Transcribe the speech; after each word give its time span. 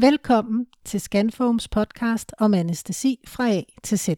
Velkommen 0.00 0.66
til 0.84 1.00
Scanfoams 1.00 1.68
podcast 1.68 2.32
om 2.38 2.54
anestesi 2.54 3.20
fra 3.26 3.50
A 3.50 3.62
til 3.82 3.98
Z. 3.98 4.08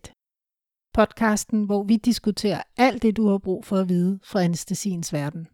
Podcasten, 0.95 1.65
hvor 1.65 1.83
vi 1.83 1.97
diskuterer 1.97 2.63
alt 2.77 3.03
det, 3.03 3.17
du 3.17 3.29
har 3.29 3.39
brug 3.39 3.65
for 3.65 3.77
at 3.77 3.89
vide 3.89 4.21
fra 4.25 4.43
anestesiens 4.43 5.13
verden. 5.13 5.49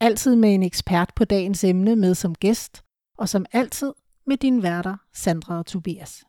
Altid 0.00 0.36
med 0.36 0.54
en 0.54 0.62
ekspert 0.62 1.12
på 1.16 1.24
dagens 1.24 1.64
emne 1.64 1.96
med 1.96 2.14
som 2.14 2.34
gæst, 2.34 2.84
og 3.18 3.28
som 3.28 3.46
altid 3.52 3.92
med 4.26 4.36
dine 4.36 4.62
værter, 4.62 4.96
Sandra 5.14 5.58
og 5.58 5.66
Tobias. 5.66 6.24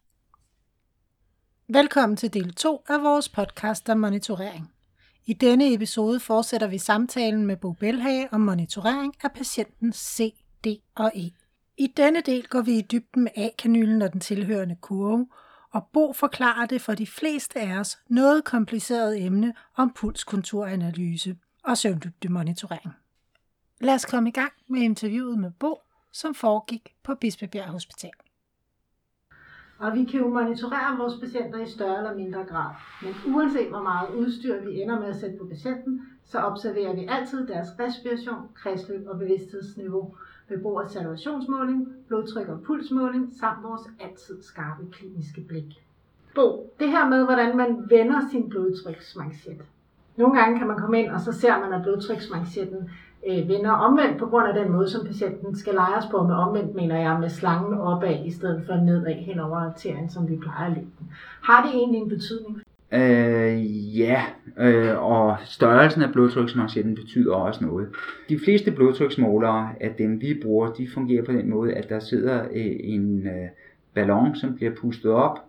Velkommen 1.67 2.17
til 2.17 2.33
del 2.33 2.53
2 2.53 2.83
af 2.89 3.03
vores 3.03 3.29
podcast 3.29 3.89
om 3.89 3.97
monitorering. 3.97 4.71
I 5.25 5.33
denne 5.33 5.73
episode 5.73 6.19
fortsætter 6.19 6.67
vi 6.67 6.77
samtalen 6.77 7.45
med 7.45 7.57
Bo 7.57 7.71
Belhage 7.71 8.33
om 8.33 8.41
monitorering 8.41 9.13
af 9.23 9.31
patienten 9.31 9.93
C, 9.93 10.33
D 10.65 10.67
og 10.95 11.11
E. 11.15 11.42
I 11.77 11.87
denne 11.97 12.21
del 12.21 12.47
går 12.47 12.61
vi 12.61 12.77
i 12.77 12.81
dybden 12.81 13.23
med 13.23 13.31
A-kanylen 13.35 14.01
og 14.01 14.13
den 14.13 14.19
tilhørende 14.19 14.75
kurve, 14.81 15.27
og 15.71 15.87
Bo 15.93 16.13
forklarer 16.13 16.65
det 16.65 16.81
for 16.81 16.93
de 16.93 17.07
fleste 17.07 17.59
af 17.59 17.79
os 17.79 17.99
noget 18.07 18.43
kompliceret 18.43 19.25
emne 19.25 19.53
om 19.75 19.93
pulskonturanalyse 19.93 21.37
og 21.63 21.77
søvndybdemonitorering. 21.77 22.93
Lad 23.81 23.95
os 23.95 24.05
komme 24.05 24.29
i 24.29 24.31
gang 24.31 24.51
med 24.67 24.81
interviewet 24.81 25.39
med 25.39 25.51
Bo, 25.51 25.81
som 26.11 26.35
foregik 26.35 26.95
på 27.03 27.15
Bispebjerg 27.15 27.69
Hospital. 27.69 28.11
Og 29.79 29.95
vi 29.95 30.03
kan 30.03 30.19
jo 30.19 30.27
monitorere 30.27 30.97
vores 30.97 31.13
patienter 31.19 31.59
i 31.59 31.69
større 31.69 31.97
eller 31.97 32.15
mindre 32.15 32.43
grad. 32.43 32.75
Men 33.01 33.35
uanset 33.35 33.69
hvor 33.69 33.81
meget 33.81 34.09
udstyr 34.09 34.65
vi 34.65 34.81
ender 34.81 34.99
med 34.99 35.07
at 35.07 35.15
sætte 35.15 35.37
på 35.37 35.47
patienten, 35.47 36.01
så 36.25 36.39
observerer 36.39 36.93
vi 36.95 37.07
altid 37.09 37.47
deres 37.47 37.67
respiration, 37.79 38.49
kredsløb 38.55 39.07
og 39.07 39.19
bevidsthedsniveau 39.19 40.15
ved 40.49 40.61
brug 40.61 40.81
af 40.81 40.89
salvationsmåling, 40.89 41.87
blodtryk 42.07 42.47
og 42.47 42.61
pulsmåling 42.61 43.33
samt 43.39 43.63
vores 43.63 43.89
altid 43.99 44.41
skarpe 44.41 44.83
kliniske 44.91 45.41
blik. 45.41 45.85
Bo, 46.35 46.73
det 46.79 46.89
her 46.91 47.09
med, 47.09 47.25
hvordan 47.25 47.57
man 47.57 47.85
vender 47.89 48.19
sin 48.31 48.49
blodtryksmanchet. 48.49 49.61
Nogle 50.17 50.39
gange 50.39 50.57
kan 50.57 50.67
man 50.67 50.77
komme 50.77 50.99
ind, 50.99 51.11
og 51.11 51.19
så 51.21 51.31
ser 51.31 51.59
man, 51.59 51.73
at 51.73 51.83
blodtryksmanchetten 51.83 52.89
øh, 53.27 53.47
vender 53.47 53.71
omvendt 53.71 54.19
på 54.19 54.25
grund 54.25 54.47
af 54.47 54.53
den 54.53 54.71
måde, 54.71 54.89
som 54.89 55.05
patienten 55.05 55.55
skal 55.55 55.73
lejes 55.73 56.05
på. 56.11 56.23
Med 56.23 56.35
omvendt 56.35 56.75
mener 56.75 56.99
jeg 56.99 57.19
med 57.19 57.29
slangen 57.29 57.79
opad, 57.79 58.25
i 58.25 58.31
stedet 58.31 58.63
for 58.65 58.75
nedad 58.75 59.13
hen 59.13 59.39
over 59.39 59.57
arterien, 59.57 60.09
som 60.09 60.29
vi 60.29 60.37
plejer 60.37 60.65
at 60.65 60.73
lægge 60.73 60.91
den. 60.99 61.11
Har 61.41 61.65
det 61.65 61.75
egentlig 61.75 62.01
en 62.01 62.09
betydning? 62.09 62.62
Øh, 62.93 63.97
ja, 63.99 64.21
øh, 64.59 65.03
og 65.03 65.37
størrelsen 65.45 66.01
af 66.01 66.11
blodtryksmarchetten 66.13 66.95
betyder 66.95 67.35
også 67.35 67.65
noget. 67.65 67.87
De 68.29 68.39
fleste 68.39 68.71
blodtryksmålere 68.71 69.69
af 69.81 69.93
dem, 69.97 70.21
vi 70.21 70.39
bruger, 70.41 70.71
de 70.71 70.87
fungerer 70.93 71.23
på 71.25 71.31
den 71.31 71.49
måde, 71.49 71.73
at 71.73 71.89
der 71.89 71.99
sidder 71.99 72.43
øh, 72.43 72.75
en 72.79 73.27
øh, 73.27 73.49
ballon, 73.93 74.35
som 74.35 74.55
bliver 74.55 74.71
pustet 74.75 75.11
op, 75.11 75.39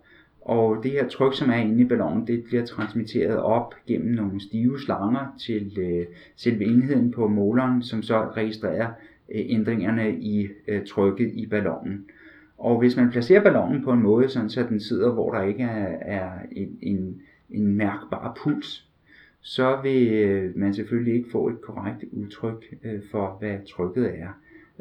og 0.41 0.83
det 0.83 0.91
her 0.91 1.07
tryk, 1.07 1.33
som 1.35 1.49
er 1.49 1.55
inde 1.55 1.81
i 1.81 1.87
ballonen, 1.87 2.27
det 2.27 2.43
bliver 2.43 2.65
transmitteret 2.65 3.37
op 3.37 3.73
gennem 3.87 4.15
nogle 4.15 4.41
stive 4.41 4.79
slanger 4.79 5.35
til 5.39 5.77
øh, 5.79 6.05
selve 6.35 6.63
enheden 6.63 7.11
på 7.11 7.27
måleren, 7.27 7.83
som 7.83 8.01
så 8.01 8.21
registrerer 8.37 8.87
øh, 9.35 9.41
ændringerne 9.49 10.15
i 10.19 10.47
øh, 10.67 10.85
trykket 10.85 11.31
i 11.33 11.45
ballonen. 11.45 12.05
Og 12.57 12.79
hvis 12.79 12.97
man 12.97 13.11
placerer 13.11 13.43
ballonen 13.43 13.83
på 13.83 13.91
en 13.91 14.01
måde, 14.01 14.29
sådan 14.29 14.49
så 14.49 14.65
den 14.69 14.79
sidder, 14.79 15.11
hvor 15.13 15.31
der 15.31 15.43
ikke 15.43 15.63
er, 15.63 15.97
er 16.01 16.29
en, 16.51 16.77
en, 16.81 17.21
en 17.49 17.67
mærkbar 17.67 18.39
puls, 18.43 18.87
så 19.41 19.79
vil 19.83 20.07
øh, 20.07 20.57
man 20.57 20.73
selvfølgelig 20.73 21.13
ikke 21.13 21.29
få 21.31 21.49
et 21.49 21.61
korrekt 21.61 22.03
udtryk 22.11 22.65
øh, 22.83 23.01
for, 23.11 23.37
hvad 23.39 23.57
trykket 23.67 24.19
er. 24.19 24.29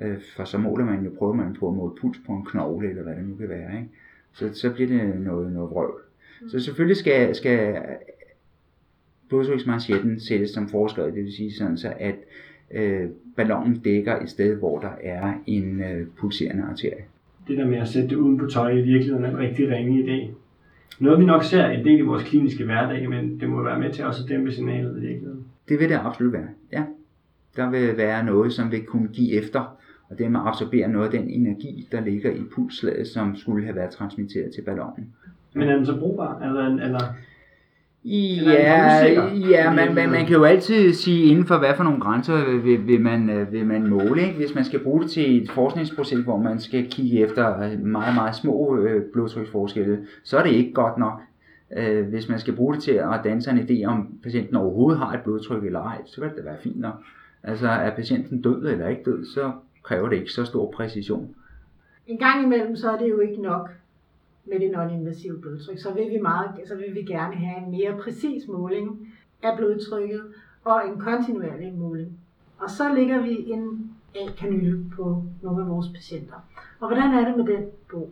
Øh, 0.02 0.16
for 0.36 0.44
så 0.44 0.58
måler 0.58 0.84
man 0.84 1.04
jo, 1.04 1.10
prøver 1.18 1.34
man 1.34 1.56
på 1.60 1.68
at 1.68 1.74
måle 1.74 1.94
puls 2.00 2.18
på 2.26 2.32
en 2.32 2.44
knogle, 2.44 2.90
eller 2.90 3.02
hvad 3.02 3.16
det 3.16 3.24
nu 3.24 3.34
kan 3.34 3.48
være. 3.48 3.76
Ikke? 3.76 3.88
Så, 4.32 4.54
så 4.54 4.70
bliver 4.70 4.88
det 4.88 5.20
noget, 5.20 5.52
noget 5.52 5.70
vrøvl. 5.70 6.00
Mm. 6.42 6.48
Så 6.48 6.60
selvfølgelig 6.60 6.96
skal, 6.96 7.34
skal 7.34 7.82
blodtryksmanchetten 9.28 10.20
sættes 10.20 10.50
som 10.50 10.68
forskrevet, 10.68 11.14
det 11.14 11.24
vil 11.24 11.32
sige 11.32 11.52
sådan 11.52 11.78
så, 11.78 11.92
at 11.98 12.14
øh, 12.70 13.08
ballonen 13.36 13.78
dækker 13.78 14.16
et 14.16 14.30
sted, 14.30 14.56
hvor 14.56 14.78
der 14.78 14.92
er 15.02 15.34
en 15.46 15.82
øh, 15.82 16.06
pulserende 16.16 16.62
arterie. 16.62 17.04
Det 17.48 17.58
der 17.58 17.66
med 17.66 17.78
at 17.78 17.88
sætte 17.88 18.08
det 18.08 18.16
uden 18.16 18.38
på 18.38 18.46
tøj 18.46 18.70
i 18.70 18.82
virkeligheden 18.82 19.24
er 19.24 19.30
en 19.30 19.38
rigtig 19.38 19.68
ringe 19.70 20.04
idé. 20.04 20.34
Noget 21.00 21.20
vi 21.20 21.24
nok 21.24 21.44
ser 21.44 21.66
en 21.66 21.84
del 21.84 21.98
i 21.98 22.02
vores 22.02 22.22
kliniske 22.22 22.64
hverdag, 22.64 23.08
men 23.10 23.40
det 23.40 23.48
må 23.48 23.62
være 23.62 23.78
med 23.78 23.92
til 23.92 24.04
også 24.04 24.22
at 24.22 24.28
dæmpe 24.28 24.52
signalet 24.52 24.96
i 24.96 25.00
virkeligheden. 25.00 25.44
Det 25.68 25.78
vil 25.78 25.88
det 25.88 26.00
absolut 26.02 26.32
være, 26.32 26.48
ja. 26.72 26.84
Der 27.56 27.70
vil 27.70 27.96
være 27.96 28.24
noget, 28.24 28.52
som 28.52 28.72
vil 28.72 28.84
kunne 28.84 29.08
give 29.08 29.32
efter, 29.32 29.76
og 30.10 30.18
dermed 30.18 30.40
absorbere 30.44 30.88
noget 30.88 31.04
af 31.04 31.10
den 31.20 31.30
energi, 31.30 31.88
der 31.92 32.00
ligger 32.00 32.30
i 32.30 32.42
pulslaget, 32.54 33.06
som 33.06 33.36
skulle 33.36 33.64
have 33.64 33.76
været 33.76 33.90
transmitteret 33.90 34.52
til 34.54 34.62
ballonen. 34.62 35.12
Men 35.54 35.68
er 35.68 35.76
den 35.76 35.86
så 35.86 35.98
brugbar? 35.98 36.40
Eller, 36.40 36.84
eller 36.84 37.00
Ja, 38.04 39.04
ja 39.50 39.74
man, 39.74 39.94
man, 39.94 40.10
man 40.10 40.26
kan 40.26 40.36
jo 40.36 40.44
altid 40.44 40.92
sige 40.92 41.24
inden 41.24 41.46
for 41.46 41.58
hvad 41.58 41.74
for 41.76 41.84
nogle 41.84 42.00
grænser 42.00 42.60
vil, 42.62 42.86
vil, 42.86 43.00
man, 43.00 43.30
øh, 43.30 43.52
vil 43.52 43.66
man 43.66 43.86
måle. 43.86 44.22
Ikke? 44.22 44.36
Hvis 44.36 44.54
man 44.54 44.64
skal 44.64 44.80
bruge 44.80 45.02
det 45.02 45.10
til 45.10 45.42
et 45.42 45.50
forskningsprojekt, 45.50 46.24
hvor 46.24 46.36
man 46.36 46.60
skal 46.60 46.90
kigge 46.90 47.20
efter 47.20 47.76
meget, 47.78 48.14
meget 48.14 48.34
små 48.34 48.76
øh, 48.76 49.02
blodtryksforskelle, 49.12 50.06
så 50.24 50.38
er 50.38 50.42
det 50.42 50.50
ikke 50.50 50.72
godt 50.72 50.98
nok. 50.98 51.20
Øh, 51.76 52.08
hvis 52.08 52.28
man 52.28 52.38
skal 52.38 52.56
bruge 52.56 52.74
det 52.74 52.82
til 52.82 52.92
at 52.92 53.20
danne 53.24 53.42
sig 53.42 53.50
en 53.50 53.58
idé 53.58 53.86
om 53.86 54.08
patienten 54.22 54.56
overhovedet 54.56 54.98
har 54.98 55.12
et 55.12 55.20
blodtryk 55.20 55.64
eller 55.64 55.80
ej, 55.80 55.98
så 56.06 56.20
kan 56.20 56.36
det 56.36 56.44
være 56.44 56.58
fint 56.62 56.80
nok. 56.80 56.94
Altså 57.42 57.68
er 57.68 57.90
patienten 57.90 58.42
død 58.42 58.66
eller 58.66 58.88
ikke 58.88 59.02
død, 59.04 59.26
så 59.34 59.52
kræver 59.82 60.08
det 60.08 60.16
ikke 60.16 60.32
så 60.32 60.44
stor 60.44 60.70
præcision. 60.70 61.34
En 62.06 62.18
gang 62.18 62.44
imellem, 62.44 62.76
så 62.76 62.90
er 62.90 62.98
det 62.98 63.10
jo 63.10 63.20
ikke 63.20 63.42
nok 63.42 63.70
med 64.46 64.60
det 64.60 64.70
non-invasive 64.70 65.40
blodtryk, 65.40 65.78
så 65.78 65.92
vil 65.92 66.10
vi, 66.10 66.18
meget, 66.18 66.50
så 66.68 66.74
vil 66.74 66.94
vi 66.94 67.02
gerne 67.02 67.34
have 67.34 67.66
en 67.66 67.70
mere 67.70 67.98
præcis 68.02 68.48
måling 68.48 69.14
af 69.42 69.56
blodtrykket 69.56 70.22
og 70.64 70.88
en 70.88 70.98
kontinuerlig 70.98 71.74
måling. 71.74 72.18
Og 72.58 72.70
så 72.70 72.94
lægger 72.94 73.22
vi 73.22 73.50
en 73.50 73.90
A-kanyle 74.14 74.84
på 74.96 75.22
nogle 75.42 75.62
af 75.62 75.68
vores 75.68 75.88
patienter. 75.88 76.34
Og 76.80 76.88
hvordan 76.88 77.14
er 77.14 77.28
det 77.28 77.36
med 77.36 77.56
den 77.56 77.64
Bo? 77.90 78.10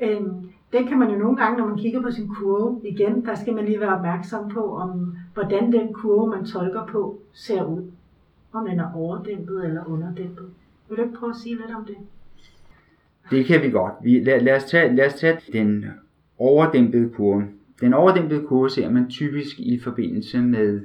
Øhm, 0.00 0.50
den 0.72 0.86
kan 0.86 0.98
man 0.98 1.10
jo 1.10 1.18
nogle 1.18 1.36
gange, 1.36 1.58
når 1.58 1.66
man 1.66 1.78
kigger 1.78 2.02
på 2.02 2.10
sin 2.10 2.28
kurve 2.28 2.80
igen, 2.84 3.26
der 3.26 3.34
skal 3.34 3.54
man 3.54 3.64
lige 3.64 3.80
være 3.80 3.96
opmærksom 3.96 4.48
på, 4.48 4.76
om 4.76 5.16
hvordan 5.34 5.72
den 5.72 5.92
kurve, 5.92 6.30
man 6.30 6.46
tolker 6.46 6.86
på, 6.86 7.18
ser 7.32 7.64
ud. 7.64 7.90
Om 8.52 8.66
den 8.66 8.80
er 8.80 8.92
overdæmpet 8.94 9.64
eller 9.64 9.84
underdæmpet. 9.86 10.46
Vil 10.88 10.98
du 10.98 11.02
ikke 11.02 11.18
prøve 11.18 11.30
at 11.30 11.36
sige 11.36 11.56
lidt 11.56 11.70
om 11.76 11.84
det? 11.84 11.96
Det 13.30 13.46
kan 13.46 13.62
vi 13.62 13.70
godt. 13.70 13.94
Vi, 14.02 14.20
lad, 14.20 14.40
lad, 14.40 14.56
os 14.56 14.64
tage, 14.64 14.96
lad 14.96 15.06
os 15.06 15.14
tage 15.14 15.38
den 15.52 15.84
overdæmpede 16.38 17.08
kurve. 17.08 17.44
Den 17.80 17.94
overdæmpede 17.94 18.46
kurve 18.46 18.70
ser 18.70 18.90
man 18.90 19.08
typisk 19.08 19.60
i 19.60 19.78
forbindelse 19.78 20.40
med, 20.40 20.80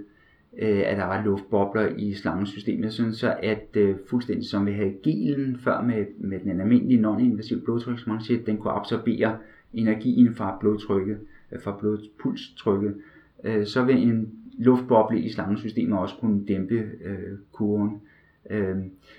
øh, 0.59 0.81
at 0.85 0.97
der 0.97 1.06
er 1.06 1.24
luftbobler 1.24 1.88
i 1.97 2.13
slangesystemet, 2.13 2.94
sådan 2.94 3.13
så 3.13 3.35
at 3.44 3.68
øh, 3.74 3.96
fuldstændig 4.09 4.50
som 4.50 4.66
vi 4.66 4.72
havde 4.72 4.94
gelen 5.03 5.57
før 5.63 5.81
med, 5.81 6.06
med 6.19 6.40
den 6.40 6.62
almindelige 6.62 7.01
non-invasive 7.01 7.63
blodtryksmanchet, 7.63 8.46
den 8.46 8.57
kunne 8.57 8.74
absorbere 8.74 9.38
energien 9.74 10.35
fra 10.35 10.57
blodtrykket, 10.59 11.18
øh, 11.51 11.62
fra 11.62 11.78
blodpulstrykket, 11.80 12.96
øh, 13.44 13.66
så 13.66 13.84
vil 13.84 14.07
en 14.07 14.30
luftboble 14.57 15.19
i 15.19 15.30
slangesystemet 15.30 16.00
også 16.00 16.16
kunne 16.19 16.46
dæmpe 16.47 16.75
øh, 17.03 17.38
kurven. 17.51 18.01
Øh, 18.50 18.75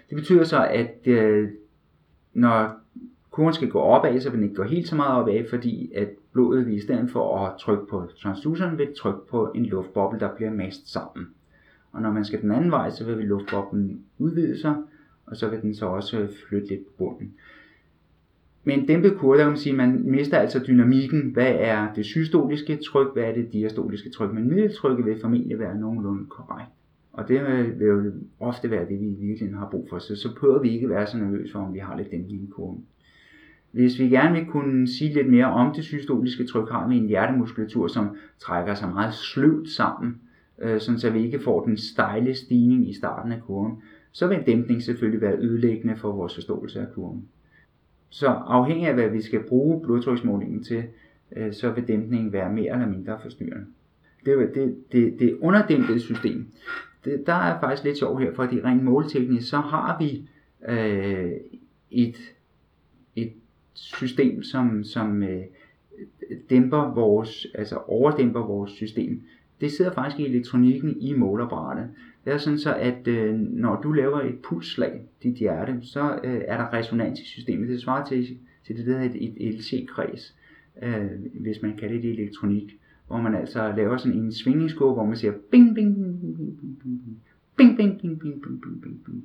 det 0.08 0.16
betyder 0.16 0.44
så, 0.44 0.66
at 0.66 0.98
øh, 1.06 1.48
når 2.34 2.82
kurven 3.32 3.54
skal 3.54 3.68
gå 3.70 3.78
opad, 3.78 4.20
så 4.20 4.30
vil 4.30 4.38
den 4.38 4.48
ikke 4.48 4.56
gå 4.56 4.62
helt 4.62 4.88
så 4.88 4.96
meget 4.96 5.22
opad, 5.22 5.44
fordi 5.50 5.92
at 5.94 6.08
blodet 6.32 6.66
vil 6.66 6.76
i 6.76 6.80
stedet 6.80 7.10
for 7.10 7.38
at 7.38 7.52
trykke 7.58 7.86
på 7.86 8.06
transduceren, 8.22 8.78
vil 8.78 8.94
trykke 8.96 9.20
på 9.30 9.52
en 9.54 9.66
luftboble, 9.66 10.20
der 10.20 10.34
bliver 10.36 10.50
mast 10.50 10.92
sammen. 10.92 11.26
Og 11.92 12.02
når 12.02 12.12
man 12.12 12.24
skal 12.24 12.42
den 12.42 12.50
anden 12.50 12.70
vej, 12.70 12.90
så 12.90 13.04
vil 13.04 13.26
luftboblen 13.26 14.04
udvide 14.18 14.60
sig, 14.60 14.76
og 15.26 15.36
så 15.36 15.48
vil 15.48 15.62
den 15.62 15.74
så 15.74 15.86
også 15.86 16.28
flytte 16.48 16.68
lidt 16.68 16.86
på 16.86 16.92
bunden. 16.98 17.34
Med 18.64 18.74
en 18.74 18.86
dæmpet 18.86 19.16
kurve, 19.18 19.36
der 19.36 19.42
kan 19.42 19.50
man 19.50 19.58
sige, 19.58 19.72
at 19.72 19.76
man 19.76 20.02
mister 20.04 20.38
altså 20.38 20.64
dynamikken. 20.66 21.30
Hvad 21.32 21.54
er 21.58 21.94
det 21.94 22.04
systoliske 22.04 22.76
tryk, 22.76 23.06
hvad 23.12 23.24
er 23.24 23.34
det 23.34 23.52
diastoliske 23.52 24.10
tryk? 24.10 24.32
Men 24.32 24.48
middeltrykket 24.48 25.06
vil 25.06 25.20
formentlig 25.20 25.58
være 25.58 25.78
nogenlunde 25.78 26.26
korrekt. 26.26 26.70
Og 27.12 27.28
det 27.28 27.44
vil 27.78 27.86
jo 27.86 28.12
ofte 28.40 28.70
være 28.70 28.88
det, 28.88 29.00
vi 29.00 29.06
virkelig 29.06 29.54
har 29.54 29.68
brug 29.70 29.86
for. 29.90 29.98
Så, 29.98 30.16
så 30.16 30.34
prøver 30.40 30.58
vi 30.58 30.70
ikke 30.70 30.84
at 30.84 30.90
være 30.90 31.06
så 31.06 31.18
nervøse 31.18 31.52
for, 31.52 31.58
om 31.58 31.74
vi 31.74 31.78
har 31.78 31.96
lidt 31.96 32.10
dæmpning 32.10 32.42
i 32.42 32.46
kurven. 32.46 32.86
Hvis 33.72 33.98
vi 33.98 34.08
gerne 34.08 34.34
vil 34.34 34.46
kunne 34.46 34.88
sige 34.88 35.14
lidt 35.14 35.28
mere 35.28 35.46
om 35.46 35.74
det 35.74 35.84
systoliske 35.84 36.46
tryk, 36.46 36.70
har 36.70 36.88
vi 36.88 36.96
en 36.96 37.06
hjertemuskulatur, 37.06 37.86
som 37.86 38.16
trækker 38.38 38.74
sig 38.74 38.88
meget 38.88 39.14
sløvt 39.14 39.68
sammen, 39.68 40.20
øh, 40.58 40.80
sådan 40.80 40.98
så 40.98 41.10
vi 41.10 41.24
ikke 41.24 41.40
får 41.40 41.64
den 41.64 41.76
stejle 41.76 42.34
stigning 42.34 42.88
i 42.88 42.92
starten 42.92 43.32
af 43.32 43.42
kurven. 43.42 43.82
Så 44.12 44.26
vil 44.26 44.38
en 44.38 44.44
dæmpning 44.44 44.82
selvfølgelig 44.82 45.20
være 45.20 45.38
ødelæggende 45.38 45.96
for 45.96 46.12
vores 46.12 46.34
forståelse 46.34 46.80
af 46.80 46.86
kurven. 46.94 47.28
Så 48.08 48.26
afhængig 48.26 48.88
af 48.88 48.94
hvad 48.94 49.08
vi 49.08 49.20
skal 49.20 49.42
bruge 49.42 49.82
blodtryksmålingen 49.82 50.62
til, 50.62 50.84
øh, 51.36 51.52
så 51.52 51.70
vil 51.70 51.88
dæmpningen 51.88 52.32
være 52.32 52.52
mere 52.52 52.72
eller 52.72 52.88
mindre 52.88 53.18
forstyrrende. 53.22 53.66
Det, 54.24 54.54
det, 54.54 54.76
det, 54.92 55.16
det 55.18 55.38
underdæmpede 55.40 56.00
system, 56.00 56.46
det, 57.04 57.26
der 57.26 57.32
er 57.32 57.60
faktisk 57.60 57.84
lidt 57.84 57.98
sjov 57.98 58.18
her, 58.18 58.34
fordi 58.34 58.60
rent 58.60 58.84
målteknisk, 58.84 59.48
så 59.48 59.56
har 59.56 59.98
vi 59.98 60.28
øh, 60.68 61.32
et, 61.90 62.16
et 63.16 63.32
system, 63.74 64.42
som, 64.42 64.84
som 64.84 65.22
øh, 65.22 65.42
dæmper 66.50 66.94
vores, 66.94 67.46
altså 67.54 67.76
overdæmper 67.76 68.46
vores 68.46 68.70
system, 68.70 69.22
det 69.60 69.72
sidder 69.72 69.92
faktisk 69.92 70.20
i 70.20 70.24
elektronikken 70.24 70.96
i 71.00 71.12
måleapparatet. 71.12 71.88
Det 72.24 72.32
er 72.32 72.38
sådan 72.38 72.58
så, 72.58 72.74
at 72.74 73.08
øh, 73.08 73.34
når 73.34 73.80
du 73.80 73.92
laver 73.92 74.20
et 74.20 74.38
pulsslag, 74.42 75.02
dit 75.22 75.34
hjerte, 75.34 75.78
så 75.82 76.20
øh, 76.24 76.40
er 76.48 76.56
der 76.56 76.72
resonans 76.72 77.20
i 77.20 77.24
systemet. 77.24 77.68
Det 77.68 77.80
svarer 77.80 78.06
til, 78.06 78.38
til 78.66 78.76
det, 78.76 78.86
der 78.86 78.98
hedder 78.98 79.18
et, 79.20 79.36
et 79.36 79.54
LC-kreds, 79.54 80.34
øh, 80.82 81.10
hvis 81.40 81.62
man 81.62 81.76
kalder 81.76 82.00
det 82.00 82.10
elektronik, 82.10 82.78
hvor 83.06 83.20
man 83.20 83.34
altså 83.34 83.72
laver 83.76 83.96
sådan 83.96 84.18
en 84.18 84.32
svingningskurve, 84.32 84.94
hvor 84.94 85.06
man 85.06 85.16
siger 85.16 85.32
bing, 85.50 85.74
bing, 85.74 85.94
bing, 85.94 86.20
bing, 86.20 86.36
bing, 86.36 86.58
bing, 86.58 86.78
bing, 87.56 87.76
bing, 87.76 88.00
bing, 88.00 88.20
bing, 88.20 88.42
bing, 88.42 88.60
bing, 88.62 88.82
bing, 88.82 89.04
bing. 89.04 89.24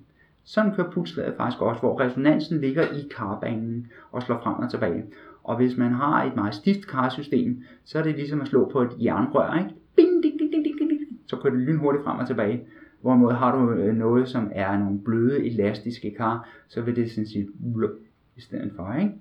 Sådan 0.49 0.75
kører 0.75 0.91
pulslaget 0.91 1.33
faktisk 1.37 1.61
også, 1.61 1.79
hvor 1.79 1.99
resonansen 1.99 2.61
ligger 2.61 2.83
i 2.83 3.07
karbanen 3.17 3.87
og 4.11 4.23
slår 4.23 4.39
frem 4.43 4.53
og 4.53 4.71
tilbage. 4.71 5.03
Og 5.43 5.57
hvis 5.57 5.77
man 5.77 5.91
har 5.91 6.23
et 6.23 6.35
meget 6.35 6.55
stift 6.55 6.87
karsystem, 6.87 7.63
så 7.85 7.99
er 7.99 8.03
det 8.03 8.15
ligesom 8.15 8.41
at 8.41 8.47
slå 8.47 8.69
på 8.69 8.81
et 8.81 8.89
jernrør, 8.99 9.57
ikke? 9.59 9.69
Bing, 9.95 10.23
ding, 10.23 10.39
ding, 10.39 10.51
ding, 10.51 10.65
ding, 10.65 10.77
ding, 10.79 10.89
ding. 10.89 11.19
Så 11.25 11.35
kører 11.35 11.53
det 11.53 11.63
lynhurtigt 11.63 12.03
frem 12.03 12.19
og 12.19 12.27
tilbage. 12.27 12.61
Hvorimod 13.01 13.33
har 13.33 13.57
du 13.57 13.71
øh, 13.71 13.95
noget, 13.95 14.29
som 14.29 14.51
er 14.55 14.79
nogle 14.79 14.99
bløde, 14.99 15.45
elastiske 15.45 16.15
kar, 16.17 16.49
så 16.67 16.81
vil 16.81 16.95
det 16.95 17.11
sådan 17.11 17.27
sige 17.27 17.47
i 18.37 18.41
stedet 18.41 18.71
for, 18.75 18.93
ikke? 18.93 19.13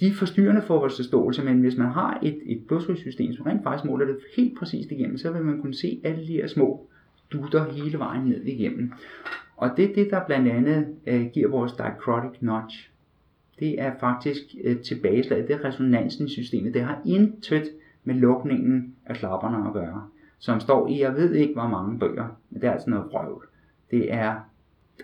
De 0.00 0.08
er 0.08 0.14
forstyrrende 0.14 0.62
for 0.62 0.78
vores 0.78 0.96
forståelse, 0.96 1.44
men 1.44 1.60
hvis 1.60 1.76
man 1.76 1.88
har 1.88 2.18
et, 2.22 2.38
et 2.46 2.66
blodtrykssystem, 2.66 3.32
som 3.32 3.46
rent 3.46 3.62
faktisk 3.62 3.84
måler 3.84 4.06
det 4.06 4.16
helt 4.36 4.58
præcist 4.58 4.90
igennem, 4.90 5.18
så 5.18 5.30
vil 5.30 5.42
man 5.42 5.60
kunne 5.60 5.74
se 5.74 6.00
alle 6.04 6.26
de 6.26 6.32
her 6.32 6.46
små 6.46 6.86
dutter 7.32 7.72
hele 7.72 7.98
vejen 7.98 8.24
ned 8.24 8.42
igennem. 8.42 8.92
Og 9.56 9.70
det 9.76 9.90
er 9.90 9.94
det, 9.94 10.10
der 10.10 10.26
blandt 10.26 10.48
andet 10.48 10.86
øh, 11.06 11.26
giver 11.26 11.50
vores 11.50 11.72
dichrotic 11.72 12.40
notch. 12.40 12.90
Det 13.58 13.80
er 13.80 13.92
faktisk 14.00 14.42
øh, 14.64 14.80
tilbageslaget, 14.80 15.48
det 15.48 15.54
er 15.54 15.64
resonansen 15.64 16.26
i 16.26 16.30
systemet. 16.30 16.74
Det 16.74 16.82
har 16.82 17.00
intet 17.04 17.70
med 18.04 18.14
lukningen 18.14 18.94
af 19.06 19.16
klapperne 19.16 19.66
at 19.66 19.72
gøre, 19.72 20.08
som 20.38 20.60
står 20.60 20.88
i, 20.88 21.00
jeg 21.00 21.14
ved 21.14 21.32
ikke 21.32 21.54
hvor 21.54 21.68
mange 21.68 21.98
bøger, 21.98 22.40
men 22.50 22.60
det 22.60 22.68
er 22.68 22.72
altså 22.72 22.90
noget 22.90 23.14
røv. 23.14 23.42
Det 23.90 24.12
er 24.12 24.34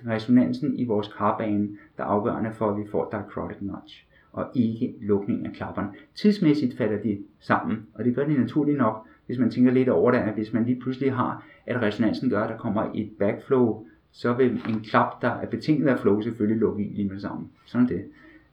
resonansen 0.06 0.78
i 0.78 0.84
vores 0.84 1.08
karbane, 1.16 1.68
der 1.96 2.02
er 2.04 2.08
afgørende 2.08 2.50
for, 2.54 2.70
at 2.70 2.76
vi 2.76 2.90
får 2.90 3.10
dichrotic 3.10 3.56
notch, 3.60 4.06
og 4.32 4.50
ikke 4.54 4.94
lukningen 5.00 5.46
af 5.46 5.52
klapperne. 5.52 5.88
Tidsmæssigt 6.14 6.76
falder 6.76 7.02
de 7.02 7.18
sammen, 7.40 7.86
og 7.94 8.04
det 8.04 8.14
gør 8.14 8.24
de 8.24 8.34
naturligt 8.34 8.78
nok, 8.78 9.06
hvis 9.30 9.38
man 9.38 9.50
tænker 9.50 9.72
lidt 9.72 9.88
over 9.88 10.10
det, 10.10 10.18
at 10.18 10.34
hvis 10.34 10.52
man 10.52 10.64
lige 10.64 10.80
pludselig 10.80 11.12
har, 11.12 11.46
at 11.66 11.82
resonansen 11.82 12.30
gør, 12.30 12.42
at 12.42 12.50
der 12.50 12.56
kommer 12.56 12.90
et 12.94 13.10
backflow 13.18 13.86
så 14.12 14.32
vil 14.32 14.50
en 14.68 14.80
klap, 14.80 15.22
der 15.22 15.28
er 15.28 15.46
betinget 15.46 15.88
af 15.88 15.98
flow, 15.98 16.20
selvfølgelig 16.20 16.60
lukke 16.60 16.84
i 16.84 16.88
lige 16.88 17.08
med 17.08 17.20
sammen. 17.20 17.50
Sådan 17.66 17.88
det. 17.88 18.04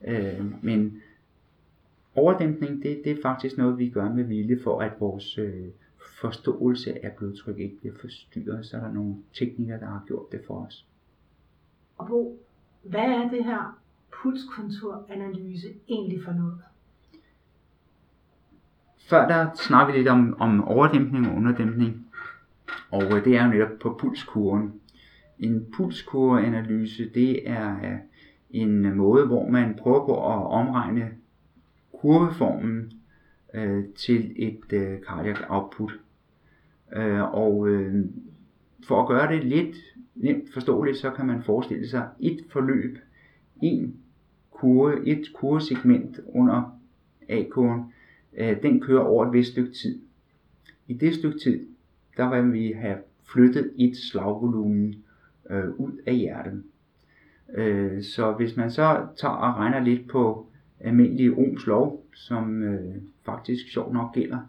Øh, 0.07 0.63
men 0.63 1.01
overdæmpning, 2.15 2.83
det, 2.83 3.01
det 3.03 3.11
er 3.11 3.21
faktisk 3.21 3.57
noget, 3.57 3.77
vi 3.77 3.89
gør 3.89 4.09
med 4.09 4.23
vilje 4.23 4.59
for, 4.63 4.81
at 4.81 4.91
vores 4.99 5.37
øh, 5.37 5.65
forståelse 6.21 7.05
af 7.05 7.11
blodtryk 7.17 7.59
ikke 7.59 7.77
bliver 7.77 7.95
forstyrret. 8.01 8.65
Så 8.65 8.77
er 8.77 8.81
der 8.81 8.91
nogle 8.91 9.15
teknikker, 9.33 9.79
der 9.79 9.85
har 9.85 10.03
gjort 10.07 10.31
det 10.31 10.41
for 10.47 10.65
os. 10.65 10.85
Og 11.97 12.07
Bo, 12.07 12.39
hvad 12.83 13.05
er 13.05 13.29
det 13.29 13.43
her 13.45 13.79
pulskontoranalyse 14.21 15.67
egentlig 15.89 16.23
for 16.23 16.31
noget? 16.31 16.61
Før 19.09 19.27
der 19.27 19.47
snakker 19.55 19.93
vi 19.93 19.99
lidt 19.99 20.07
om, 20.07 20.35
om 20.39 20.63
overdæmpning 20.63 21.27
og 21.27 21.35
underdæmpning. 21.35 22.07
Og 22.91 23.03
øh, 23.03 23.25
det 23.25 23.35
er 23.35 23.45
jo 23.45 23.51
netop 23.51 23.79
på 23.81 23.97
pulskurven. 23.99 24.73
En 25.39 25.65
pulskurveanalyse, 25.75 27.09
det 27.13 27.49
er 27.49 27.75
øh, 27.75 27.97
en 28.51 28.95
måde, 28.95 29.25
hvor 29.25 29.49
man 29.49 29.75
prøver 29.75 30.05
på 30.05 30.13
at 30.13 30.47
omregne 30.47 31.09
kurveformen 32.01 32.91
øh, 33.53 33.83
til 33.95 34.33
et 34.35 34.73
øh, 34.73 34.99
cardiac 34.99 35.37
output. 35.49 35.91
Øh, 36.95 37.33
og 37.33 37.67
øh, 37.67 38.05
for 38.87 39.01
at 39.01 39.07
gøre 39.07 39.35
det 39.35 39.43
lidt 39.43 39.75
nemt 40.15 40.53
forståeligt, 40.53 40.97
så 40.97 41.11
kan 41.11 41.25
man 41.25 41.43
forestille 41.43 41.87
sig 41.87 42.07
et 42.19 42.39
forløb, 42.49 42.97
en 43.61 43.95
kurve, 44.51 45.07
et 45.07 45.33
kurvesegment 45.33 46.19
under 46.27 46.79
A-kurven, 47.29 47.93
øh, 48.37 48.61
den 48.61 48.81
kører 48.81 49.03
over 49.03 49.25
et 49.25 49.33
vist 49.33 49.51
stykke 49.51 49.71
tid. 49.71 49.99
I 50.87 50.93
det 50.93 51.15
stykke 51.15 51.39
tid, 51.39 51.67
der 52.17 52.41
vil 52.41 52.53
vi 52.53 52.71
have 52.71 52.97
flyttet 53.33 53.71
et 53.77 53.97
slagvolumen 53.97 54.95
øh, 55.49 55.69
ud 55.79 55.91
af 56.05 56.15
hjertet. 56.15 56.63
Øh, 57.55 58.03
så 58.03 58.31
hvis 58.31 58.57
man 58.57 58.71
så 58.71 59.07
tager 59.17 59.33
og 59.33 59.55
regner 59.55 59.79
lidt 59.79 60.07
på 60.07 60.47
almindelig 60.79 61.37
Ohms 61.37 61.65
lov, 61.67 62.05
som 62.13 62.63
øh, 62.63 62.95
faktisk 63.25 63.71
sjovt 63.71 63.93
nok 63.93 64.13
gælder 64.13 64.39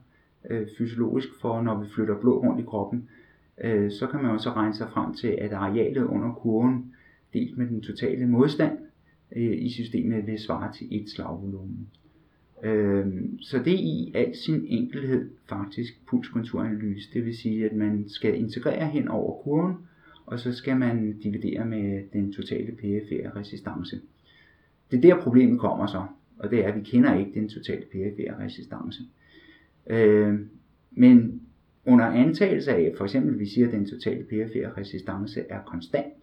øh, 0.50 0.66
fysiologisk 0.78 1.28
for, 1.40 1.62
når 1.62 1.80
vi 1.80 1.88
flytter 1.94 2.20
blod 2.20 2.42
rundt 2.42 2.60
i 2.60 2.64
kroppen, 2.64 3.08
øh, 3.64 3.90
så 3.90 4.06
kan 4.06 4.22
man 4.22 4.30
også 4.30 4.50
regne 4.50 4.74
sig 4.74 4.88
frem 4.90 5.14
til, 5.14 5.28
at 5.28 5.52
arealet 5.52 6.04
under 6.04 6.34
kurven 6.34 6.94
delt 7.32 7.58
med 7.58 7.66
den 7.66 7.80
totale 7.80 8.26
modstand 8.26 8.78
øh, 9.36 9.58
i 9.58 9.70
systemet 9.70 10.26
vil 10.26 10.38
svare 10.38 10.72
til 10.72 10.86
et 10.90 11.10
slagvolumen. 11.10 11.88
Øh, 12.62 13.06
så 13.40 13.58
det 13.58 13.72
er 13.72 13.78
i 13.78 14.12
al 14.14 14.36
sin 14.36 14.66
enkelhed 14.68 15.30
faktisk 15.48 16.06
pulskonturanalyse. 16.06 17.08
Det 17.14 17.24
vil 17.24 17.36
sige, 17.36 17.64
at 17.64 17.76
man 17.76 18.04
skal 18.08 18.34
integrere 18.34 18.86
hen 18.86 19.08
over 19.08 19.42
kurven, 19.42 19.76
og 20.26 20.40
så 20.40 20.52
skal 20.52 20.76
man 20.76 21.18
dividere 21.18 21.64
med 21.64 22.02
den 22.12 22.32
totale 22.32 22.72
perifære 22.72 23.30
resistance. 23.36 24.00
Det 24.90 24.96
er 24.96 25.00
der 25.00 25.22
problemet 25.22 25.60
kommer 25.60 25.86
så, 25.86 26.02
og 26.38 26.50
det 26.50 26.64
er, 26.64 26.68
at 26.68 26.74
vi 26.74 26.80
kender 26.80 27.18
ikke 27.18 27.40
den 27.40 27.48
totale 27.48 27.84
perifære 27.92 28.44
resistance. 28.44 29.02
Øh, 29.86 30.38
men 30.90 31.42
under 31.84 32.04
antagelse 32.04 32.72
af, 32.72 32.94
for 32.96 33.04
eksempel 33.04 33.38
vi 33.38 33.46
siger, 33.46 33.66
at 33.66 33.72
den 33.72 33.86
totale 33.86 34.24
perifære 34.24 34.72
resistance 34.76 35.44
er 35.48 35.62
konstant, 35.62 36.14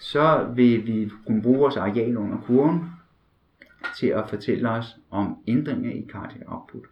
så 0.00 0.52
vil 0.56 0.86
vi 0.86 1.10
kunne 1.26 1.42
bruge 1.42 1.58
vores 1.58 1.76
areal 1.76 2.16
under 2.16 2.38
kurven 2.40 2.80
til 3.96 4.06
at 4.06 4.28
fortælle 4.28 4.70
os 4.70 4.96
om 5.10 5.36
ændringer 5.46 5.90
i 5.90 6.06
cardiac 6.08 6.42
output. 6.46 6.84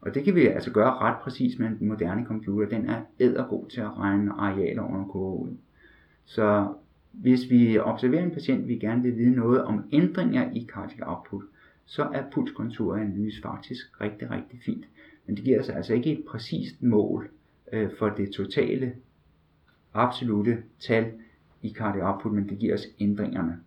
Og 0.00 0.14
det 0.14 0.24
kan 0.24 0.34
vi 0.34 0.46
altså 0.46 0.70
gøre 0.70 0.98
ret 0.98 1.16
præcis 1.22 1.58
med 1.58 1.68
en 1.68 1.88
moderne 1.88 2.26
computer. 2.26 2.68
Den 2.68 2.88
er 2.88 3.02
ædergod 3.20 3.68
til 3.68 3.80
at 3.80 3.98
regne 3.98 4.32
arealer 4.32 4.82
under 4.82 5.04
kurve 5.04 5.38
ud. 5.38 5.56
Så 6.24 6.74
hvis 7.12 7.50
vi 7.50 7.78
observerer 7.78 8.24
en 8.24 8.30
patient, 8.30 8.68
vi 8.68 8.78
gerne 8.78 9.02
vil 9.02 9.16
vide 9.16 9.36
noget 9.36 9.64
om 9.64 9.84
ændringer 9.92 10.50
i 10.52 10.66
cardiac 10.66 11.08
output, 11.08 11.42
så 11.84 12.02
er 12.02 12.22
pulskonturanalyse 12.32 13.42
faktisk 13.42 14.00
rigtig, 14.00 14.30
rigtig 14.30 14.60
fint. 14.64 14.84
Men 15.26 15.36
det 15.36 15.44
giver 15.44 15.60
os 15.60 15.68
altså 15.68 15.94
ikke 15.94 16.12
et 16.12 16.24
præcist 16.28 16.82
mål 16.82 17.30
øh, 17.72 17.90
for 17.98 18.08
det 18.08 18.30
totale 18.30 18.94
absolute 19.94 20.62
tal 20.80 21.12
i 21.62 21.72
cardiac 21.72 22.04
output, 22.04 22.32
men 22.32 22.48
det 22.48 22.58
giver 22.58 22.74
os 22.74 22.86
ændringerne. 23.00 23.60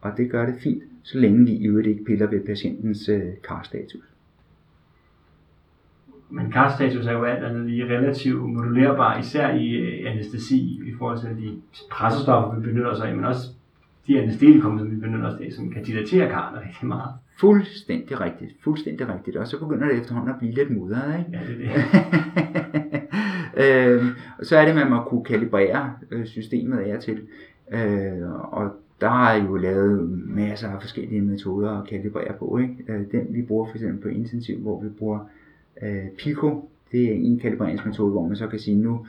Og 0.00 0.12
det 0.16 0.30
gør 0.30 0.46
det 0.46 0.54
fint, 0.60 0.82
så 1.02 1.18
længe 1.18 1.44
vi 1.44 1.52
i 1.52 1.66
øvrigt 1.66 1.86
ikke 1.86 2.04
piller 2.04 2.26
ved 2.26 2.46
patientens 2.46 3.08
øh, 3.08 3.22
karstatus 3.48 4.04
men 6.30 6.50
karstatus 6.50 7.06
er 7.06 7.12
jo 7.12 7.24
alt 7.24 7.44
andet 7.44 7.66
lige 7.66 7.84
relativt 7.84 8.42
modulerbar, 8.50 9.18
især 9.18 9.54
i 9.54 9.70
øh, 9.70 10.12
anestesi, 10.12 10.80
i 10.86 10.92
forhold 10.98 11.18
til 11.18 11.28
de 11.28 11.60
pressestoffer, 11.90 12.58
vi 12.58 12.66
benytter 12.66 12.90
os 12.90 13.00
af, 13.00 13.14
men 13.16 13.24
også 13.24 13.48
de 14.06 14.20
anestetikum, 14.20 14.78
som 14.78 14.90
vi 14.90 14.96
benytter 14.96 15.28
os 15.28 15.40
af, 15.40 15.52
som 15.52 15.70
kan 15.70 15.82
dilatere 15.82 16.28
karne 16.28 16.60
rigtig 16.66 16.86
meget. 16.86 17.10
Fuldstændig 17.40 18.20
rigtigt, 18.20 18.52
fuldstændig 18.64 19.08
rigtigt. 19.08 19.36
Og 19.36 19.46
så 19.46 19.58
begynder 19.58 19.88
det 19.88 20.00
efterhånden 20.00 20.30
at 20.30 20.38
blive 20.38 20.54
lidt 20.54 20.70
mudret, 20.70 21.18
ikke? 21.18 21.30
Ja, 21.32 21.52
det 21.52 21.66
er 21.66 21.74
det. 23.56 23.94
øhm, 24.00 24.08
så 24.42 24.56
er 24.56 24.62
det, 24.62 24.70
at 24.70 24.76
man 24.76 24.90
må 24.90 25.02
kunne 25.02 25.24
kalibrere 25.24 25.92
øh, 26.10 26.26
systemet 26.26 26.78
af 26.78 27.00
til. 27.00 27.20
Øh, 27.72 28.30
og 28.32 28.70
der 29.00 29.28
er 29.28 29.44
jo 29.44 29.56
lavet 29.56 30.08
masser 30.26 30.68
af 30.68 30.80
forskellige 30.80 31.20
metoder 31.20 31.70
at 31.70 31.88
kalibrere 31.88 32.32
på. 32.38 32.58
Ikke? 32.58 32.74
Øh, 32.88 33.12
den 33.12 33.26
vi 33.30 33.42
bruger 33.42 33.66
for 33.66 33.74
eksempel 33.74 34.02
på 34.02 34.08
intensiv, 34.08 34.58
hvor 34.58 34.80
vi 34.80 34.88
bruger 34.88 35.20
øh, 35.82 36.08
Pico, 36.18 36.68
det 36.92 37.04
er 37.04 37.14
en 37.14 37.38
kalibreringsmetode, 37.38 38.10
hvor 38.10 38.26
man 38.26 38.36
så 38.36 38.46
kan 38.46 38.58
sige, 38.58 38.76
nu 38.76 39.06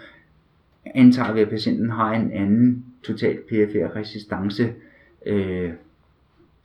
antager 0.85 1.33
vi, 1.33 1.41
at 1.41 1.49
patienten 1.49 1.89
har 1.89 2.13
en 2.13 2.31
anden 2.31 2.85
total 3.03 3.37
PFR 3.37 3.95
resistance 3.95 4.73
øh, 5.25 5.71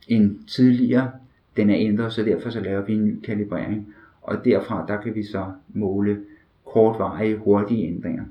end 0.07 0.35
tidligere. 0.47 1.11
Den 1.57 1.69
er 1.69 1.75
ændret, 1.77 2.13
så 2.13 2.23
derfor 2.23 2.49
så 2.49 2.59
laver 2.59 2.81
vi 2.81 2.93
en 2.93 3.05
ny 3.05 3.19
kalibrering. 3.19 3.95
Og 4.21 4.45
derfra 4.45 4.85
der 4.87 5.01
kan 5.01 5.15
vi 5.15 5.23
så 5.23 5.51
måle 5.73 6.21
kortvarige, 6.65 7.37
hurtige 7.37 7.87
ændringer. 7.87 8.23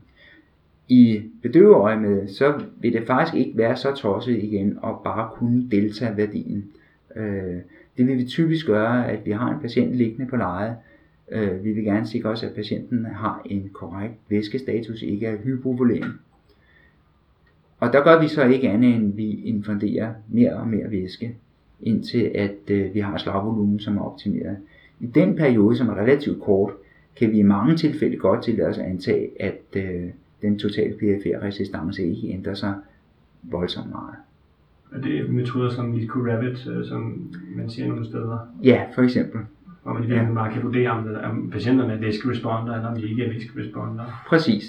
I 0.88 1.22
bedøveøje 1.42 2.00
med, 2.00 2.28
så 2.28 2.62
vil 2.80 2.92
det 2.92 3.06
faktisk 3.06 3.36
ikke 3.36 3.58
være 3.58 3.76
så 3.76 3.94
tosset 3.94 4.42
igen 4.42 4.78
at 4.84 4.94
bare 5.04 5.30
kunne 5.34 5.70
delta-værdien. 5.70 6.64
Øh, 7.16 7.56
det 7.96 8.06
vil 8.06 8.18
vi 8.18 8.24
typisk 8.24 8.66
gøre, 8.66 9.10
at 9.10 9.26
vi 9.26 9.30
har 9.30 9.54
en 9.54 9.60
patient 9.60 9.94
liggende 9.94 10.30
på 10.30 10.36
lejet, 10.36 10.76
Øh, 11.32 11.64
vi 11.64 11.72
vil 11.72 11.84
gerne 11.84 12.06
sikre 12.06 12.30
os, 12.30 12.42
at 12.42 12.54
patienten 12.54 13.04
har 13.04 13.42
en 13.44 13.70
korrekt 13.72 14.14
væskestatus, 14.28 15.02
ikke 15.02 15.26
er 15.26 15.36
hypovolem. 15.36 16.04
Og 17.80 17.92
der 17.92 18.04
gør 18.04 18.20
vi 18.20 18.28
så 18.28 18.44
ikke 18.44 18.70
andet, 18.70 18.94
end 18.94 19.14
vi 19.14 19.30
infunderer 19.30 20.14
mere 20.28 20.56
og 20.56 20.68
mere 20.68 20.90
væske 20.90 21.36
indtil 21.80 22.30
at 22.34 22.70
øh, 22.70 22.94
vi 22.94 23.00
har 23.00 23.18
slagvolumen, 23.18 23.80
som 23.80 23.96
er 23.96 24.02
optimeret. 24.02 24.56
I 25.00 25.06
den 25.06 25.36
periode, 25.36 25.76
som 25.76 25.88
er 25.88 25.94
relativt 25.94 26.42
kort, 26.42 26.72
kan 27.16 27.30
vi 27.30 27.38
i 27.38 27.42
mange 27.42 27.76
tilfælde 27.76 28.16
godt 28.16 28.44
tillade 28.44 28.68
os 28.68 28.78
at 28.78 28.84
antage, 28.84 29.42
at 29.42 29.62
øh, 29.76 30.08
den 30.44 30.58
totale 30.58 30.92
PFR-resistance 30.94 32.02
ikke 32.02 32.28
ændrer 32.28 32.54
sig 32.54 32.74
voldsomt 33.42 33.90
meget. 33.90 34.14
Og 34.92 35.02
det 35.04 35.18
er 35.18 35.28
metoder 35.28 35.70
som 35.70 35.84
Nico 35.86 36.18
Rabbit, 36.20 36.66
øh, 36.66 36.84
som 36.86 37.30
man 37.56 37.70
siger 37.70 37.88
nogle 37.88 38.04
steder, 38.04 38.38
Ja, 38.62 38.82
for 38.94 39.02
eksempel. 39.02 39.40
hvor 39.82 39.92
man 39.92 40.02
virkeligheden 40.02 40.34
bare 40.34 40.52
kan 40.52 40.62
vurdere, 40.62 40.90
om, 40.90 41.08
om 41.24 41.50
patienterne 41.50 41.92
er 41.92 42.06
risk 42.06 42.28
responder, 42.28 42.74
eller 42.74 42.88
om 42.88 42.96
de 43.00 43.08
ikke 43.10 43.24
er 43.24 43.30
risk 43.34 43.56
responder. 43.58 44.24
Præcis. 44.28 44.64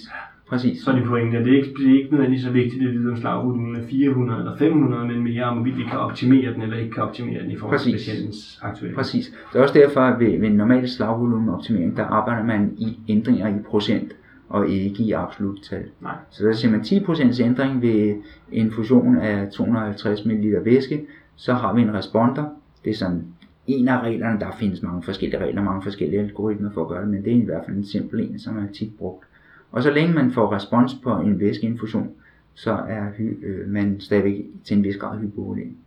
Præcis. 0.50 0.82
Så 0.82 0.91
er 0.91 0.96
det 0.96 1.05
pointen, 1.08 1.36
at 1.36 1.46
det 1.46 1.53
er 1.53 1.58
ikke, 1.58 1.74
det 1.79 1.91
er 1.91 1.98
ikke 1.98 2.12
nødvendigvis 2.12 2.44
så 2.44 2.51
vigtigt 2.51 2.88
at 2.88 2.94
vide, 2.94 3.10
om 3.12 3.17
slagvolumen 3.17 3.75
er 3.75 3.88
400 3.89 4.39
eller 4.39 4.58
500, 4.58 5.08
men 5.08 5.24
mere 5.24 5.44
om, 5.44 5.55
hvorvidt 5.55 5.77
vi 5.77 5.84
kan 5.84 6.00
optimere 6.00 6.53
den 6.53 6.62
eller 6.62 6.77
ikke 6.77 6.91
kan 6.91 7.03
optimere 7.03 7.41
den 7.44 7.51
i 7.51 7.58
forhold 7.58 7.79
til 7.79 7.91
Præcis. 7.91 8.08
patientens 8.10 8.60
aktuelle. 8.62 8.96
Præcis. 8.96 9.34
Det 9.53 9.60
er 9.60 9.63
også 9.63 9.74
derfor, 9.74 10.01
at 10.01 10.20
ved, 10.20 10.39
ved 10.39 10.50
normal 10.50 10.89
slagvolumenoptimering, 10.89 11.98
der 11.98 12.03
arbejder 12.03 12.44
man 12.44 12.74
i 12.77 13.00
ændringer 13.08 13.48
i 13.48 13.53
procent 13.70 14.12
og 14.49 14.69
ikke 14.69 15.03
i 15.03 15.11
absolut 15.11 15.59
tal. 15.69 15.83
Nej. 16.01 16.15
Så 16.29 16.45
der 16.45 16.53
siger 16.53 16.71
man 16.71 16.81
10% 16.81 17.43
ændring 17.43 17.81
ved 17.81 18.15
en 18.51 18.71
fusion 18.71 19.17
af 19.17 19.51
250 19.51 20.25
ml 20.25 20.65
væske, 20.65 21.05
så 21.35 21.53
har 21.53 21.73
vi 21.73 21.81
en 21.81 21.93
responder. 21.93 22.45
Det 22.83 22.89
er 22.89 22.95
sådan 22.95 23.23
en 23.67 23.87
af 23.87 24.01
reglerne, 24.01 24.39
der 24.39 24.51
findes 24.59 24.81
mange 24.81 25.03
forskellige 25.03 25.39
regler, 25.39 25.63
mange 25.63 25.83
forskellige 25.83 26.21
algoritmer 26.21 26.71
for 26.71 26.81
at 26.81 26.87
gøre 26.87 27.01
det, 27.01 27.09
men 27.09 27.23
det 27.23 27.33
er 27.33 27.37
i 27.37 27.45
hvert 27.45 27.65
fald 27.65 27.77
en 27.77 27.85
simpel 27.85 28.19
en, 28.19 28.39
som 28.39 28.57
er 28.57 28.71
tit 28.73 28.97
brugt. 28.97 29.25
Og 29.71 29.83
så 29.83 29.91
længe 29.91 30.13
man 30.13 30.31
får 30.31 30.55
respons 30.55 30.93
på 31.03 31.09
en 31.09 31.39
væskeinfusion, 31.39 32.09
så 32.53 32.71
er 32.71 33.05
øh, 33.19 33.69
man 33.69 33.99
stadigvæk 33.99 34.45
til 34.63 34.77
en 34.77 34.83
vis 34.83 34.97
grad 34.97 35.19
hypovolen. 35.19 35.77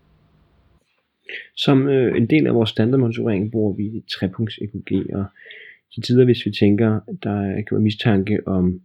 Som 1.56 1.88
øh, 1.88 2.16
en 2.16 2.26
del 2.26 2.46
af 2.46 2.54
vores 2.54 2.70
standardmonitorering 2.70 3.52
bruger 3.52 3.72
vi 3.72 4.04
trepunkts 4.10 4.58
EKG, 4.58 5.14
og 5.14 5.24
til 5.95 6.02
tider, 6.02 6.25
hvis 6.25 6.47
vi 6.47 6.50
tænker, 6.50 7.00
der 7.23 7.40
er 7.40 7.62
være 7.71 7.80
mistanke 7.80 8.38
om 8.47 8.80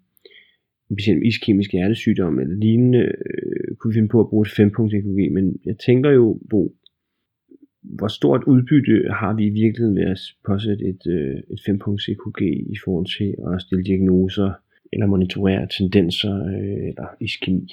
en 0.89 0.95
patient 0.95 1.19
med 1.19 1.27
iskemisk 1.27 1.71
hjertesygdom 1.71 2.39
eller 2.39 2.55
lignende, 2.55 2.99
øh, 2.99 3.75
kunne 3.77 3.91
vi 3.91 3.97
finde 3.97 4.09
på 4.09 4.19
at 4.19 4.29
bruge 4.29 4.45
et 4.45 4.51
fempunkts 4.51 4.95
EKG, 4.95 5.31
men 5.31 5.59
jeg 5.65 5.77
tænker 5.77 6.09
jo, 6.09 6.39
Bo, 6.49 6.75
hvor 7.81 8.07
stort 8.07 8.43
udbytte 8.43 9.09
har 9.09 9.33
vi 9.33 9.45
i 9.45 9.49
virkeligheden 9.49 9.95
ved 9.95 10.03
at 10.03 10.19
påsætte 10.45 10.85
et, 10.85 11.07
øh, 11.07 11.35
et 11.53 11.61
fempunkts 11.65 12.09
EKG 12.09 12.41
i 12.41 12.77
forhold 12.83 13.05
til 13.17 13.35
at 13.53 13.61
stille 13.61 13.83
diagnoser 13.83 14.51
eller 14.93 15.05
monitorere 15.05 15.67
tendenser 15.77 16.35
øh, 16.45 16.87
eller 16.87 17.07
iskemi? 17.19 17.67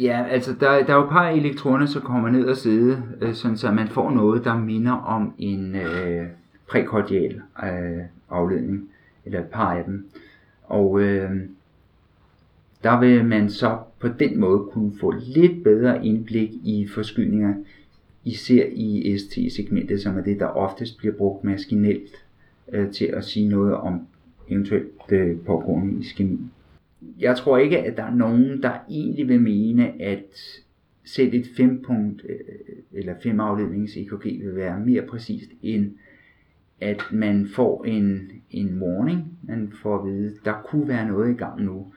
Ja, 0.00 0.24
altså 0.30 0.50
der, 0.60 0.84
der 0.86 0.92
er 0.92 0.96
jo 0.96 1.04
et 1.04 1.10
par 1.10 1.28
elektroner, 1.28 1.86
som 1.86 2.02
kommer 2.02 2.30
ned 2.30 2.44
og 2.44 2.56
sidde, 2.56 3.02
øh, 3.20 3.34
sådan 3.34 3.56
så 3.56 3.70
man 3.70 3.88
får 3.88 4.10
noget, 4.10 4.44
der 4.44 4.58
minder 4.58 4.92
om 4.92 5.34
en 5.38 5.76
øh, 5.76 6.26
prækordial 6.68 7.40
øh, 7.64 8.02
afledning, 8.30 8.90
eller 9.24 9.40
et 9.40 9.46
par 9.46 9.74
af 9.74 9.84
dem. 9.84 10.06
Og 10.62 11.00
øh, 11.00 11.30
der 12.82 13.00
vil 13.00 13.24
man 13.24 13.50
så 13.50 13.78
på 14.00 14.08
den 14.08 14.40
måde 14.40 14.58
kunne 14.70 14.92
få 15.00 15.14
lidt 15.26 15.64
bedre 15.64 16.06
indblik 16.06 16.50
i 16.64 16.86
forskydninger, 16.94 17.54
især 18.24 18.64
i 18.72 19.18
ST-segmentet, 19.18 20.02
som 20.02 20.18
er 20.18 20.22
det, 20.22 20.40
der 20.40 20.46
oftest 20.46 20.98
bliver 20.98 21.14
brugt 21.14 21.44
maskinelt 21.44 22.24
øh, 22.72 22.90
til 22.90 23.04
at 23.04 23.24
sige 23.24 23.48
noget 23.48 23.74
om 23.74 24.06
eventuelt 24.48 25.12
øh, 25.12 25.36
pågående 25.46 26.00
iskemi. 26.00 26.38
Jeg 27.18 27.36
tror 27.36 27.58
ikke, 27.58 27.78
at 27.78 27.96
der 27.96 28.02
er 28.02 28.14
nogen, 28.14 28.62
der 28.62 28.72
egentlig 28.90 29.28
vil 29.28 29.40
mene, 29.40 30.02
at 30.02 30.60
selv 31.04 31.34
et 31.34 31.46
5 31.56 31.82
punkt 31.82 32.22
øh, 32.28 32.36
eller 32.92 33.14
5 33.22 33.40
aflednings 33.40 33.96
EKG 33.96 34.24
vil 34.24 34.56
være 34.56 34.80
mere 34.80 35.02
præcist 35.02 35.50
end 35.62 35.90
at 36.82 37.02
man 37.12 37.48
får 37.54 37.84
en, 37.84 38.30
en 38.50 38.82
warning, 38.82 39.38
man 39.42 39.72
får 39.82 39.98
at 39.98 40.04
vide, 40.04 40.36
der 40.44 40.62
kunne 40.64 40.88
være 40.88 41.06
noget 41.06 41.30
i 41.30 41.36
gang 41.36 41.62
nu. 41.62 41.92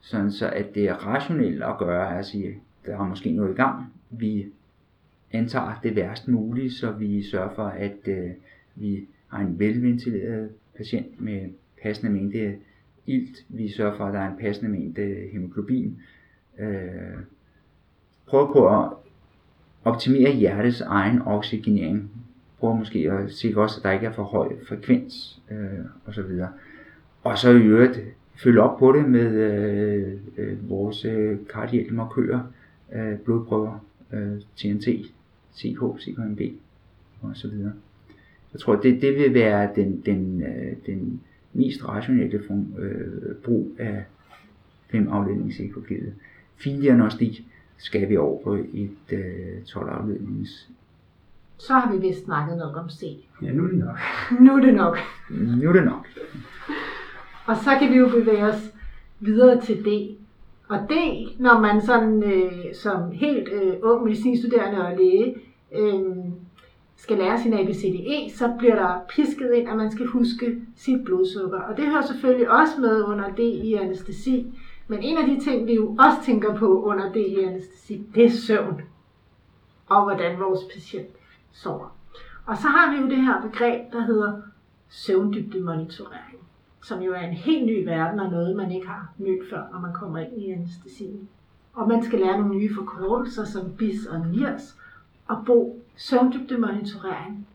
Sådan 0.00 0.32
så 0.32 0.50
at 0.50 0.74
det 0.74 0.88
er 0.88 0.94
rationelt 0.94 1.62
at 1.62 1.78
gøre, 1.78 2.18
at 2.18 2.26
sige, 2.26 2.58
der 2.86 2.98
er 2.98 3.04
måske 3.04 3.32
noget 3.32 3.50
i 3.50 3.56
gang. 3.56 3.92
Vi 4.10 4.46
antager 5.32 5.80
det 5.82 5.96
værst 5.96 6.28
mulige, 6.28 6.70
så 6.70 6.92
vi 6.92 7.22
sørger 7.22 7.54
for, 7.54 7.64
at 7.64 8.08
øh, 8.08 8.30
vi 8.74 9.06
har 9.28 9.38
en 9.38 9.58
velventileret 9.58 10.50
patient 10.76 11.20
med 11.20 11.48
passende 11.82 12.12
mængde 12.12 12.56
ilt. 13.06 13.44
Vi 13.48 13.68
sørger 13.68 13.96
for, 13.96 14.04
at 14.04 14.14
der 14.14 14.20
er 14.20 14.30
en 14.30 14.38
passende 14.38 14.70
mængde 14.70 15.28
hemoglobin. 15.32 15.98
Øh, 16.58 17.18
prøver 18.26 18.52
på 18.52 18.68
at 18.68 18.90
optimere 19.84 20.32
hjertets 20.32 20.80
egen 20.80 21.22
oxygenering 21.22 22.10
bruger 22.60 22.76
måske 22.76 23.12
og 23.12 23.30
sikre 23.30 23.62
også, 23.62 23.76
at 23.78 23.84
der 23.84 23.92
ikke 23.92 24.06
er 24.06 24.12
for 24.12 24.22
høj 24.22 24.52
frekvens 24.68 25.42
øh, 25.50 25.84
osv. 26.06 26.42
Og 27.22 27.38
så 27.38 27.50
i 27.50 27.62
øvrigt 27.62 28.00
følge 28.36 28.62
op 28.62 28.78
på 28.78 28.92
det 28.92 29.08
med 29.08 29.32
øh, 29.32 30.12
øh, 30.36 30.70
vores 30.70 31.04
øh, 31.04 31.38
kardielle 31.52 31.96
markører, 31.96 32.40
øh, 32.94 33.18
blodprøver, 33.18 33.84
øh, 34.12 34.40
TNT, 34.56 34.88
CK, 35.56 36.00
CKMB 36.00 36.40
osv. 37.22 37.50
Jeg 38.52 38.60
tror, 38.60 38.76
det, 38.76 39.02
det 39.02 39.14
vil 39.14 39.34
være 39.34 39.70
den, 39.76 40.02
den, 40.06 40.42
øh, 40.42 40.76
den 40.86 41.20
mest 41.52 41.88
rationelle 41.88 42.42
form, 42.46 42.74
øh, 42.78 43.34
brug 43.44 43.72
af 43.78 44.04
fem 44.90 45.08
aflednings 45.08 45.56
EKG'et. 45.56 46.10
Findiagnostik 46.56 47.46
skal 47.76 48.08
vi 48.08 48.16
over 48.16 48.42
på 48.42 48.54
et 48.74 49.12
øh, 49.12 49.62
12 49.64 49.88
aflednings. 49.88 50.70
Så 51.58 51.72
har 51.72 51.92
vi 51.92 51.98
vist 51.98 52.24
snakket 52.24 52.58
nok 52.58 52.76
om 52.76 52.90
C. 52.90 53.02
Ja, 53.42 53.52
nu 53.52 53.64
er 53.64 53.68
det 53.68 53.78
nok. 53.78 53.98
Nu 54.40 54.56
er 54.56 54.60
det 54.60 54.74
nok. 54.74 54.98
Nu 55.30 55.68
er 55.68 55.72
det 55.72 55.84
nok. 55.84 56.06
Og 57.46 57.56
så 57.56 57.70
kan 57.78 57.90
vi 57.92 57.96
jo 57.96 58.08
bevæge 58.08 58.44
os 58.44 58.72
videre 59.20 59.60
til 59.60 59.84
D. 59.84 60.16
Og 60.68 60.78
D, 60.78 60.92
når 61.38 61.60
man 61.60 61.80
sådan 61.80 62.22
øh, 62.22 62.74
som 62.74 63.10
helt 63.10 63.48
øh, 63.52 63.74
ung 63.82 64.04
medicinstuderende 64.04 64.86
og 64.86 64.96
læge 64.96 65.34
øh, 65.72 66.00
skal 66.96 67.18
lære 67.18 67.38
sin 67.38 67.52
ABCDE, 67.52 68.30
så 68.36 68.52
bliver 68.58 68.74
der 68.74 69.00
pisket 69.08 69.52
ind, 69.54 69.68
at 69.68 69.76
man 69.76 69.90
skal 69.90 70.06
huske 70.06 70.56
sit 70.76 71.04
blodsukker. 71.04 71.60
Og 71.60 71.76
det 71.76 71.86
hører 71.86 72.02
selvfølgelig 72.02 72.50
også 72.50 72.80
med 72.80 73.02
under 73.02 73.28
D 73.30 73.38
i 73.38 73.74
anestesi. 73.74 74.46
Men 74.88 74.98
en 75.02 75.18
af 75.18 75.26
de 75.26 75.40
ting, 75.44 75.66
vi 75.66 75.74
jo 75.74 75.86
også 75.88 76.18
tænker 76.24 76.56
på 76.56 76.82
under 76.82 77.12
D 77.12 77.16
i 77.16 77.42
anestesi, 77.42 78.02
det 78.14 78.24
er 78.24 78.30
søvn. 78.30 78.80
Og 79.88 80.02
hvordan 80.04 80.40
vores 80.40 80.60
patient 80.74 81.17
sover. 81.52 81.96
Og 82.46 82.56
så 82.56 82.68
har 82.68 82.92
vi 82.92 83.00
jo 83.00 83.08
det 83.08 83.24
her 83.24 83.40
begreb, 83.40 83.92
der 83.92 84.00
hedder 84.00 84.32
søvndybde 84.88 85.60
monitorering, 85.60 86.38
som 86.82 87.00
jo 87.00 87.12
er 87.12 87.20
en 87.20 87.34
helt 87.34 87.66
ny 87.66 87.84
verden 87.84 88.20
og 88.20 88.30
noget, 88.30 88.56
man 88.56 88.72
ikke 88.72 88.86
har 88.86 89.12
mødt 89.18 89.50
før, 89.50 89.62
når 89.72 89.80
man 89.80 89.92
kommer 89.92 90.18
ind 90.18 90.42
i 90.42 90.50
anestesien. 90.50 91.28
Og 91.74 91.88
man 91.88 92.04
skal 92.04 92.18
lære 92.18 92.38
nogle 92.38 92.54
nye 92.54 92.74
forkortelser 92.74 93.44
som 93.44 93.72
BIS 93.78 94.06
og 94.06 94.26
NIRS 94.26 94.76
og 95.28 95.42
bo 95.46 95.82
søvndybde 95.96 96.58
monitorering. 96.58 97.46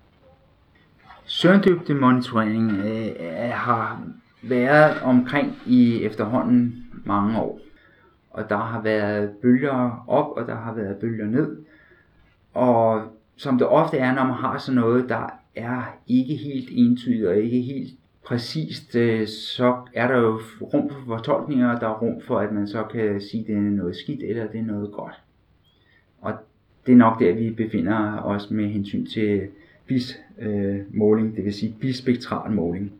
Søvndybde 1.25 1.93
monitorering 1.93 2.71
øh, 2.71 3.07
øh, 3.07 3.50
har 3.53 4.01
været 4.41 5.01
omkring 5.01 5.57
i 5.65 6.03
efterhånden 6.03 6.85
mange 7.05 7.39
år. 7.39 7.59
Og 8.31 8.50
der 8.50 8.57
har 8.57 8.81
været 8.81 9.29
bølger 9.29 10.03
op, 10.07 10.38
og 10.38 10.47
der 10.47 10.55
har 10.55 10.73
været 10.73 10.97
bølger 10.97 11.25
ned. 11.25 11.57
Og 12.53 13.01
som 13.35 13.57
det 13.57 13.67
ofte 13.67 13.97
er, 13.97 14.13
når 14.13 14.23
man 14.23 14.35
har 14.35 14.57
sådan 14.57 14.81
noget, 14.81 15.09
der 15.09 15.29
er 15.55 15.97
ikke 16.07 16.35
helt 16.35 16.69
entydigt 16.71 17.27
og 17.27 17.37
ikke 17.37 17.61
helt 17.61 17.93
præcist, 18.25 18.95
øh, 18.95 19.27
så 19.27 19.75
er 19.93 20.07
der 20.07 20.17
jo 20.17 20.39
rum 20.61 20.89
for 20.89 21.03
fortolkninger, 21.05 21.75
og 21.75 21.81
der 21.81 21.87
er 21.87 21.99
rum 21.99 22.21
for, 22.21 22.39
at 22.39 22.51
man 22.51 22.67
så 22.67 22.83
kan 22.83 23.21
sige, 23.21 23.41
at 23.41 23.47
det 23.47 23.55
er 23.55 23.59
noget 23.59 23.95
skidt, 23.95 24.23
eller 24.23 24.47
det 24.47 24.59
er 24.59 24.65
noget 24.65 24.91
godt. 24.91 25.21
Og 26.21 26.33
det 26.85 26.91
er 26.91 26.95
nok 26.95 27.19
der, 27.19 27.33
vi 27.33 27.49
befinder 27.49 28.21
os 28.21 28.51
med 28.51 28.67
hensyn 28.67 29.05
til 29.05 29.47
BIS-måling, 29.87 31.29
øh, 31.29 31.35
det 31.35 31.45
vil 31.45 31.53
sige 31.53 31.75
bispektral 31.79 32.51
måling. 32.51 32.91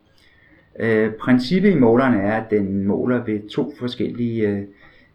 Øh, 0.80 1.12
princippet 1.14 1.72
i 1.72 1.80
måleren 1.80 2.14
er, 2.14 2.42
at 2.42 2.50
den 2.50 2.86
måler 2.86 3.24
ved 3.24 3.50
to 3.50 3.74
forskellige 3.80 4.48
øh, 4.48 4.64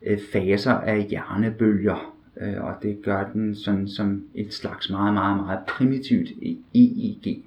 øh 0.02 0.18
faser 0.32 0.72
af 0.72 1.02
hjernebølger, 1.02 2.14
øh, 2.40 2.64
og 2.64 2.74
det 2.82 3.02
gør 3.02 3.30
den 3.32 3.54
sådan 3.54 3.88
som 3.88 4.24
et 4.34 4.54
slags 4.54 4.90
meget, 4.90 5.14
meget, 5.14 5.36
meget 5.36 5.60
primitivt 5.68 6.28
EEG. 6.74 7.44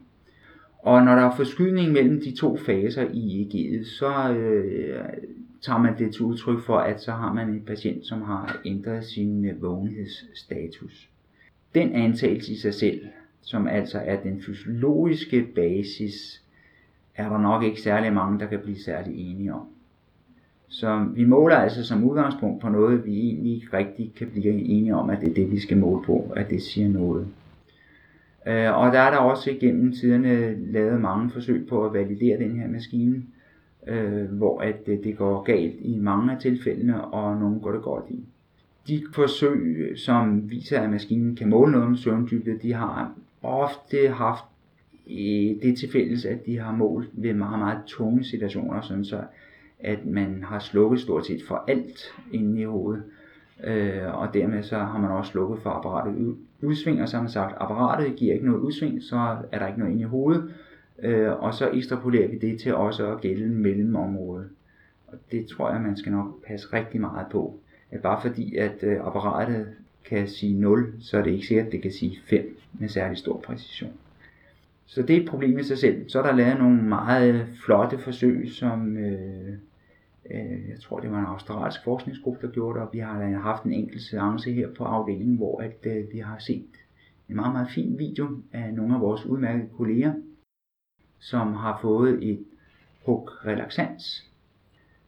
Og 0.80 1.04
når 1.04 1.16
der 1.16 1.22
er 1.22 1.36
forskydning 1.36 1.92
mellem 1.92 2.22
de 2.22 2.36
to 2.36 2.58
faser 2.58 3.08
i 3.14 3.42
EEG'et, 3.42 3.86
så 3.86 4.34
øh, 4.34 5.04
tager 5.62 5.80
man 5.80 5.98
det 5.98 6.14
til 6.14 6.22
udtryk 6.22 6.62
for, 6.64 6.78
at 6.78 7.02
så 7.02 7.12
har 7.12 7.34
man 7.34 7.50
en 7.50 7.62
patient, 7.62 8.06
som 8.06 8.22
har 8.22 8.62
ændret 8.66 9.04
sin 9.06 9.46
øh, 9.46 9.62
vågenhedsstatus. 9.62 11.10
Den 11.76 11.94
antagelse 11.94 12.52
i 12.52 12.56
sig 12.56 12.74
selv, 12.74 13.02
som 13.42 13.68
altså 13.68 14.00
er 14.00 14.22
den 14.22 14.42
fysiologiske 14.42 15.48
basis, 15.56 16.44
er 17.16 17.30
der 17.30 17.38
nok 17.38 17.64
ikke 17.64 17.82
særlig 17.82 18.14
mange, 18.14 18.40
der 18.40 18.46
kan 18.46 18.60
blive 18.60 18.80
særlig 18.80 19.32
enige 19.32 19.54
om. 19.54 19.68
Så 20.72 21.06
vi 21.16 21.26
måler 21.26 21.56
altså 21.56 21.84
som 21.84 22.04
udgangspunkt 22.04 22.62
på 22.62 22.70
noget, 22.70 23.06
vi 23.06 23.20
egentlig 23.20 23.56
ikke 23.56 23.78
rigtig 23.78 24.14
kan 24.18 24.28
blive 24.28 24.54
enige 24.54 24.96
om, 24.96 25.10
at 25.10 25.20
det 25.22 25.30
er 25.30 25.34
det, 25.34 25.52
vi 25.52 25.60
skal 25.60 25.78
måle 25.78 26.06
på, 26.06 26.32
at 26.36 26.50
det 26.50 26.62
siger 26.62 26.90
noget. 26.90 27.28
Øh, 28.48 28.78
og 28.78 28.94
der 28.94 29.00
er 29.00 29.12
der 29.12 29.18
også 29.18 29.52
igennem 29.52 29.92
tiderne 29.92 30.56
lavet 30.72 31.02
mange 31.02 31.30
forsøg 31.30 31.68
på 31.68 31.86
at 31.86 31.94
validere 31.94 32.40
den 32.40 32.60
her 32.60 32.68
maskine, 32.68 33.24
øh, 33.88 34.24
hvor 34.24 34.62
at 34.62 34.86
det, 34.86 35.04
det 35.04 35.18
går 35.18 35.44
galt 35.44 35.76
i 35.80 35.98
mange 35.98 36.32
af 36.32 36.40
tilfældene, 36.40 37.02
og 37.02 37.38
nogle 37.38 37.60
går 37.60 37.72
det 37.72 37.82
godt 37.82 38.06
i. 38.10 38.26
De 38.88 39.04
forsøg, 39.14 39.94
som 39.96 40.50
viser, 40.50 40.80
at 40.80 40.90
maskinen 40.90 41.36
kan 41.36 41.50
måle 41.50 41.72
noget 41.72 41.88
om 41.88 41.96
søvndybde, 41.96 42.60
de 42.62 42.74
har 42.74 43.12
ofte 43.44 44.10
haft 44.10 44.44
det 45.62 45.78
tilfælde, 45.78 46.30
at 46.30 46.46
de 46.46 46.58
har 46.58 46.76
målt 46.76 47.10
ved 47.14 47.34
meget, 47.34 47.60
meget 47.60 47.80
tunge 47.86 48.24
situationer, 48.24 48.82
sådan 48.82 49.06
så 49.06 49.22
at 49.84 50.06
man 50.06 50.44
har 50.44 50.60
slukket 50.60 51.00
stort 51.00 51.26
set 51.26 51.44
for 51.48 51.64
alt 51.68 52.00
inde 52.32 52.62
i 52.62 52.64
hovedet. 52.64 53.04
Øh, 53.64 54.20
og 54.22 54.34
dermed 54.34 54.64
så 54.64 54.78
har 54.78 55.00
man 55.00 55.12
også 55.12 55.32
slukket 55.32 55.60
for 55.60 55.70
apparatet 55.70 56.36
udsving, 56.62 57.02
og 57.02 57.10
så 57.10 57.16
har 57.18 57.24
man 57.24 57.32
sagt, 57.32 57.52
at 57.52 57.58
apparatet 57.60 58.16
giver 58.16 58.34
ikke 58.34 58.46
noget 58.46 58.60
udsving, 58.60 59.04
så 59.04 59.38
er 59.52 59.60
der 59.60 59.68
ikke 59.68 59.80
noget 59.80 59.92
inde 59.92 60.04
i 60.04 60.06
hovedet. 60.06 60.54
Øh, 61.04 61.32
og 61.44 61.54
så 61.54 61.70
ekstrapolerer 61.74 62.28
vi 62.28 62.38
det 62.38 62.60
til 62.60 62.76
også 62.76 63.12
at 63.12 63.22
gælde 63.22 63.48
mellemområdet. 63.48 64.50
Og 65.08 65.18
det 65.32 65.48
tror 65.48 65.72
jeg, 65.72 65.82
man 65.82 65.98
skal 65.98 66.12
nok 66.12 66.46
passe 66.48 66.74
rigtig 66.74 67.02
meget 67.02 67.28
på. 67.32 67.60
At 67.92 68.02
bare 68.02 68.22
fordi, 68.22 68.56
at 68.56 68.84
øh, 68.84 68.98
apparatet 69.00 69.68
kan 70.06 70.28
sige 70.28 70.60
0, 70.60 70.94
så 71.00 71.18
er 71.18 71.24
det 71.24 71.32
ikke 71.32 71.48
sikkert, 71.48 71.66
at 71.66 71.72
det 71.72 71.82
kan 71.82 71.92
sige 71.92 72.20
5 72.26 72.58
med 72.74 72.90
særlig 72.90 73.18
stor 73.18 73.38
præcision. 73.38 73.94
Så 74.86 75.02
det 75.02 75.18
er 75.18 75.22
et 75.22 75.30
problem 75.30 75.60
i 75.60 75.64
sig 75.64 75.78
selv. 75.78 76.10
Så 76.10 76.20
er 76.20 76.24
der 76.24 76.36
lavet 76.36 76.60
nogle 76.60 76.84
meget 76.84 77.48
flotte 77.64 77.98
forsøg, 77.98 78.50
som 78.52 78.98
øh, 78.98 79.54
Øh, 80.34 80.70
jeg 80.70 80.80
tror 80.80 81.00
det 81.00 81.12
var 81.12 81.20
en 81.20 81.26
australsk 81.26 81.84
forskningsgruppe, 81.84 82.48
der 82.48 82.54
gjorde 82.54 82.80
det, 82.80 82.88
og 82.88 82.94
vi 82.94 83.00
har 83.00 83.40
haft 83.40 83.64
en 83.64 83.74
enkelt 83.74 84.02
seance 84.02 84.52
her 84.52 84.74
på 84.74 84.84
afdelingen, 84.84 85.38
hvor 85.38 85.62
at, 85.62 85.78
øh, 85.86 86.14
vi 86.14 86.20
har 86.20 86.40
set 86.40 86.70
en 87.30 87.36
meget, 87.36 87.54
meget 87.54 87.70
fin 87.70 88.00
video 88.00 88.42
af 88.52 88.74
nogle 88.74 88.96
af 88.96 89.02
vores 89.02 89.26
udmærkede 89.26 89.70
kolleger, 89.78 90.14
som 91.20 91.54
har 91.54 91.80
fået 91.82 92.30
et 92.32 92.46
hug 93.06 93.30
relaxans. 93.46 94.32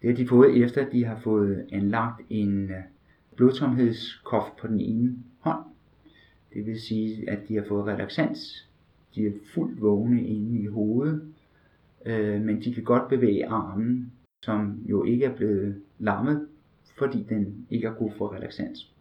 Det 0.02 0.10
har 0.10 0.18
de 0.18 0.28
fået 0.28 0.64
efter, 0.64 0.86
at 0.86 0.92
de 0.92 1.06
har 1.06 1.20
fået 1.20 1.68
anlagt 1.72 2.22
en 2.30 2.70
øh, 2.70 2.84
blodtomhedskof 3.36 4.44
på 4.62 4.68
den 4.68 4.80
ene 4.80 5.16
hånd. 5.40 5.64
Det 6.54 6.66
vil 6.66 6.82
sige, 6.82 7.30
at 7.30 7.40
de 7.48 7.56
har 7.56 7.66
fået 7.68 7.86
relaxans. 7.86 8.70
De 9.16 9.28
er 9.28 9.32
fuldt 9.54 9.82
vågne 9.82 10.24
inde 10.24 10.60
i 10.60 10.66
hovedet, 10.66 11.34
øh, 12.06 12.42
men 12.42 12.62
de 12.62 12.74
kan 12.74 12.84
godt 12.84 13.10
bevæge 13.10 13.48
armen, 13.48 14.12
som 14.44 14.80
jo 14.86 15.04
ikke 15.04 15.26
er 15.26 15.36
blevet 15.36 15.82
lammet, 16.00 16.48
fordi 16.98 17.26
den 17.30 17.68
ikke 17.70 17.88
har 17.88 17.96
kunnet 17.96 18.14
få 18.18 18.34
relaxans. 18.34 18.92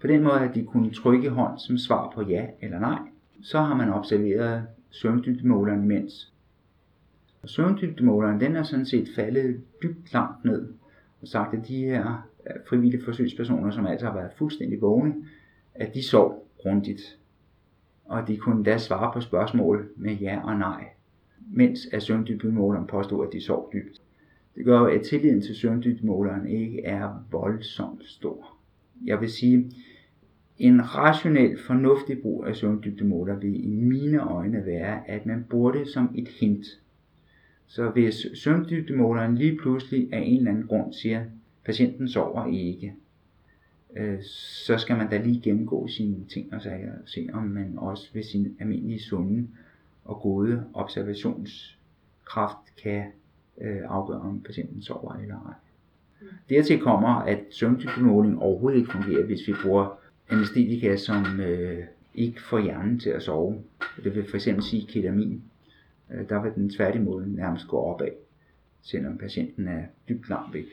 På 0.00 0.06
den 0.06 0.22
måde 0.22 0.40
at 0.40 0.54
de 0.54 0.64
kunne 0.64 0.90
trykke 0.90 1.30
hånd 1.30 1.58
som 1.58 1.78
svar 1.78 2.12
på 2.14 2.22
ja 2.22 2.46
eller 2.60 2.78
nej. 2.78 2.98
Så 3.42 3.60
har 3.60 3.74
man 3.74 3.92
observeret 3.92 4.66
søvndybdemåleren 4.90 5.82
imens. 5.84 6.32
Og 7.42 7.48
søvndybdemåleren 7.48 8.40
den 8.40 8.56
er 8.56 8.62
sådan 8.62 8.86
set 8.86 9.08
faldet 9.16 9.60
dybt 9.82 10.12
langt 10.12 10.44
ned 10.44 10.68
og 11.22 11.28
sagt, 11.28 11.54
at 11.54 11.68
de 11.68 11.76
her 11.76 12.28
øh, 12.46 12.56
frivillige 12.68 13.04
forsøgspersoner, 13.04 13.70
som 13.70 13.86
altså 13.86 14.06
har 14.06 14.14
været 14.14 14.30
fuldstændig 14.38 14.80
vågne, 14.80 15.14
at 15.74 15.94
de 15.94 16.02
sov 16.02 16.48
grundigt. 16.62 17.18
Og 18.04 18.28
de 18.28 18.36
kunne 18.36 18.64
da 18.64 18.78
svare 18.78 19.12
på 19.12 19.20
spørgsmål 19.20 19.88
med 19.96 20.14
ja 20.14 20.40
og 20.44 20.56
nej, 20.56 20.84
mens 21.50 21.80
at 21.92 22.02
søvndybdemåleren 22.02 22.86
påstod, 22.86 23.26
at 23.26 23.32
de 23.32 23.40
sov 23.40 23.70
dybt. 23.72 24.00
Det 24.58 24.66
gør 24.66 24.80
at 24.80 25.02
tilliden 25.02 25.40
til 25.40 25.54
søvndybdemåleren 25.54 26.48
ikke 26.48 26.84
er 26.84 27.24
voldsomt 27.30 28.04
stor. 28.04 28.56
Jeg 29.04 29.20
vil 29.20 29.30
sige, 29.30 29.72
en 30.58 30.94
rationel, 30.94 31.58
fornuftig 31.58 32.22
brug 32.22 32.46
af 32.46 32.56
søvndybdemåler 32.56 33.38
vil 33.38 33.64
i 33.64 33.76
mine 33.76 34.22
øjne 34.22 34.66
være, 34.66 35.10
at 35.10 35.26
man 35.26 35.44
bruger 35.50 35.72
det 35.72 35.88
som 35.88 36.10
et 36.14 36.28
hint. 36.28 36.66
Så 37.66 37.90
hvis 37.90 38.26
søvndybdemåleren 38.34 39.34
lige 39.34 39.56
pludselig 39.56 40.08
af 40.12 40.18
en 40.18 40.36
eller 40.36 40.50
anden 40.50 40.66
grund 40.66 40.92
siger, 40.92 41.24
patienten 41.64 42.08
sover 42.08 42.46
ikke, 42.46 42.94
øh, 43.96 44.22
så 44.64 44.78
skal 44.78 44.96
man 44.96 45.10
da 45.10 45.22
lige 45.22 45.40
gennemgå 45.40 45.88
sine 45.88 46.24
ting 46.24 46.54
og 46.54 46.62
sager, 46.62 46.92
og 46.92 47.08
se 47.08 47.28
om 47.32 47.42
man 47.42 47.74
også 47.76 48.10
ved 48.12 48.22
sin 48.22 48.56
almindelige 48.60 49.00
sunde 49.00 49.48
og 50.04 50.20
gode 50.20 50.64
observationskraft 50.74 52.76
kan 52.82 53.04
øh, 53.60 53.80
afgøre, 53.88 54.20
om 54.20 54.40
patienten 54.40 54.82
sover 54.82 55.14
eller 55.14 55.34
ej. 55.34 55.54
Dertil 56.48 56.80
kommer, 56.80 57.08
at 57.08 57.40
søvndybdemåling 57.50 58.38
overhovedet 58.38 58.78
ikke 58.78 58.92
fungerer, 58.92 59.26
hvis 59.26 59.48
vi 59.48 59.54
bruger 59.62 59.98
anestetika, 60.30 60.96
som 60.96 61.40
øh, 61.40 61.84
ikke 62.14 62.42
får 62.42 62.58
hjernen 62.58 62.98
til 62.98 63.10
at 63.10 63.22
sove. 63.22 63.62
Det 64.04 64.14
vil 64.14 64.24
fx 64.24 64.48
sige 64.64 64.86
ketamin. 64.86 65.42
Øh, 66.10 66.28
der 66.28 66.42
vil 66.42 66.52
den 66.54 66.70
tværtimod 66.70 67.26
nærmest 67.26 67.68
gå 67.68 67.76
opad, 67.76 68.08
selvom 68.82 69.18
patienten 69.18 69.68
er 69.68 69.82
dybt 70.08 70.28
langt 70.28 70.54
væk. 70.54 70.66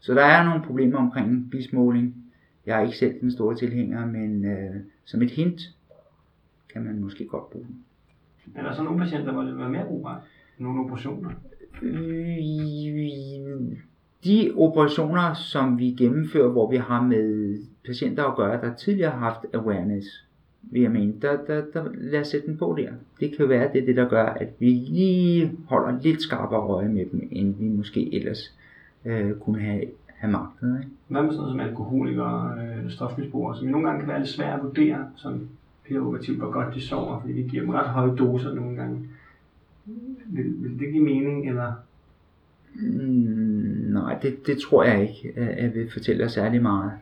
Så 0.00 0.14
der 0.14 0.24
er 0.24 0.44
nogle 0.44 0.62
problemer 0.62 0.98
omkring 0.98 1.50
bismåling. 1.50 2.24
Jeg 2.66 2.78
er 2.78 2.84
ikke 2.84 2.98
selv 2.98 3.20
den 3.20 3.32
store 3.32 3.56
tilhænger, 3.56 4.06
men 4.06 4.44
øh, 4.44 4.74
som 5.04 5.22
et 5.22 5.30
hint 5.30 5.60
kan 6.72 6.84
man 6.84 7.00
måske 7.00 7.26
godt 7.26 7.50
bruge 7.50 7.66
den. 7.66 7.84
Er 8.54 8.62
der 8.62 8.74
så 8.74 8.82
nogle 8.82 8.98
patienter, 8.98 9.32
hvor 9.32 9.42
det 9.42 9.52
vil 9.52 9.60
være 9.60 9.70
mere 9.70 9.86
brugbart? 9.86 10.20
Nogle 10.58 10.80
operationer? 10.80 11.30
De 14.24 14.52
operationer, 14.56 15.34
som 15.34 15.78
vi 15.78 15.90
gennemfører, 15.90 16.48
hvor 16.48 16.70
vi 16.70 16.76
har 16.76 17.02
med 17.02 17.58
patienter 17.86 18.24
at 18.24 18.36
gøre, 18.36 18.60
der 18.60 18.74
tidligere 18.74 19.10
har 19.10 19.18
haft 19.18 19.54
awareness, 19.54 20.06
vil 20.62 20.82
jeg 20.82 20.90
mene, 20.90 21.14
der, 21.22 21.36
der, 21.46 21.62
der, 21.72 21.84
lad 21.94 22.20
os 22.20 22.28
sætte 22.28 22.46
den 22.46 22.56
på 22.56 22.74
der. 22.78 22.90
Det 23.20 23.36
kan 23.36 23.48
være, 23.48 23.72
det 23.72 23.82
er 23.82 23.86
det, 23.86 23.96
der 23.96 24.08
gør, 24.08 24.24
at 24.26 24.48
vi 24.58 24.70
lige 24.70 25.52
holder 25.68 26.00
lidt 26.02 26.22
skarpere 26.22 26.60
øje 26.60 26.88
med 26.88 27.06
dem, 27.12 27.28
end 27.30 27.54
vi 27.58 27.68
måske 27.68 28.14
ellers 28.14 28.54
øh, 29.04 29.34
kunne 29.34 29.60
have, 29.60 29.84
have 30.06 30.32
magtet. 30.32 30.78
Ikke? 30.78 30.90
Hvad 31.08 31.22
med 31.22 31.30
sådan 31.30 31.42
noget 31.42 31.52
som 31.52 31.60
alkoholikere, 31.60 32.58
øh, 32.58 32.90
stofmisbrugere, 32.90 33.56
som 33.56 33.68
nogle 33.68 33.86
gange 33.86 34.00
kan 34.00 34.08
være 34.08 34.18
lidt 34.18 34.28
svære 34.28 34.54
at 34.54 34.62
vurdere, 34.62 35.06
som 35.16 35.48
operativt, 35.96 36.38
hvor 36.38 36.50
godt 36.50 36.74
de 36.74 36.80
sover, 36.80 37.20
fordi 37.20 37.32
vi 37.32 37.42
giver 37.42 37.62
dem 37.62 37.70
ret 37.70 37.88
høje 37.88 38.16
doser 38.16 38.54
nogle 38.54 38.76
gange. 38.76 39.08
Vil, 40.26 40.62
vil 40.62 40.78
det 40.78 40.92
give 40.92 41.04
mening, 41.04 41.48
eller? 41.48 41.72
Mm, 42.74 43.92
nej, 43.92 44.18
det, 44.22 44.46
det 44.46 44.58
tror 44.58 44.84
jeg 44.84 45.02
ikke, 45.02 45.40
at 45.40 45.74
vil 45.74 45.90
fortælle 45.90 46.24
os 46.24 46.32
særlig 46.32 46.62
meget. 46.62 46.92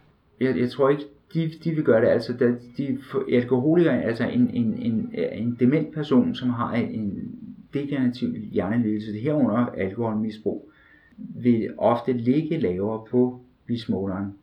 Jeg, 0.40 0.59
jeg 0.59 0.70
tror 0.70 0.88
ikke, 0.88 1.05
de, 1.35 1.53
de 1.64 1.70
vil 1.70 1.85
gøre 1.85 2.01
det. 2.01 2.09
Altså, 2.09 2.33
de, 2.33 2.59
de 2.79 2.99
alkoholikere, 3.37 4.03
altså 4.03 4.29
en, 4.29 4.51
en, 4.51 4.79
en, 4.79 5.14
en 5.33 5.57
dement 5.61 5.94
person, 5.94 6.35
som 6.35 6.51
har 6.51 6.72
en 6.75 7.38
degenerativ 7.75 8.37
hjernelidelse, 8.53 9.12
herunder 9.12 9.66
alkoholmisbrug, 9.66 10.70
vil 11.16 11.75
ofte 11.79 12.12
ligge 12.12 12.59
lavere 12.59 13.05
på 13.11 13.40
bismåleren, 13.66 14.35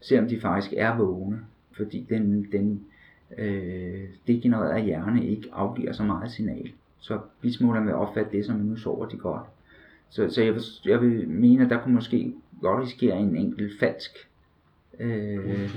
selvom 0.00 0.28
de 0.28 0.40
faktisk 0.40 0.74
er 0.76 0.96
vågne, 0.96 1.38
fordi 1.72 2.06
den, 2.10 2.46
den 2.52 2.84
øh, 3.38 4.04
degenererede 4.26 4.84
hjerne 4.84 5.26
ikke 5.26 5.48
afgiver 5.52 5.92
så 5.92 6.02
meget 6.02 6.30
signal. 6.30 6.70
Så 7.00 7.18
bismåleren 7.40 7.86
vil 7.86 7.94
opfatte 7.94 8.32
det 8.32 8.46
som, 8.46 8.56
at 8.56 8.66
nu 8.66 8.76
sover 8.76 9.06
de 9.06 9.16
godt. 9.16 9.42
Så, 10.10 10.28
så 10.30 10.42
jeg, 10.42 10.54
vil, 10.54 10.62
jeg 10.84 11.00
vil 11.00 11.28
mene, 11.28 11.64
at 11.64 11.70
der 11.70 11.82
kunne 11.82 11.94
måske 11.94 12.34
godt 12.60 12.82
risikere 12.82 13.18
en 13.18 13.36
enkelt 13.36 13.80
falsk 13.80 14.10
øh, 15.00 15.70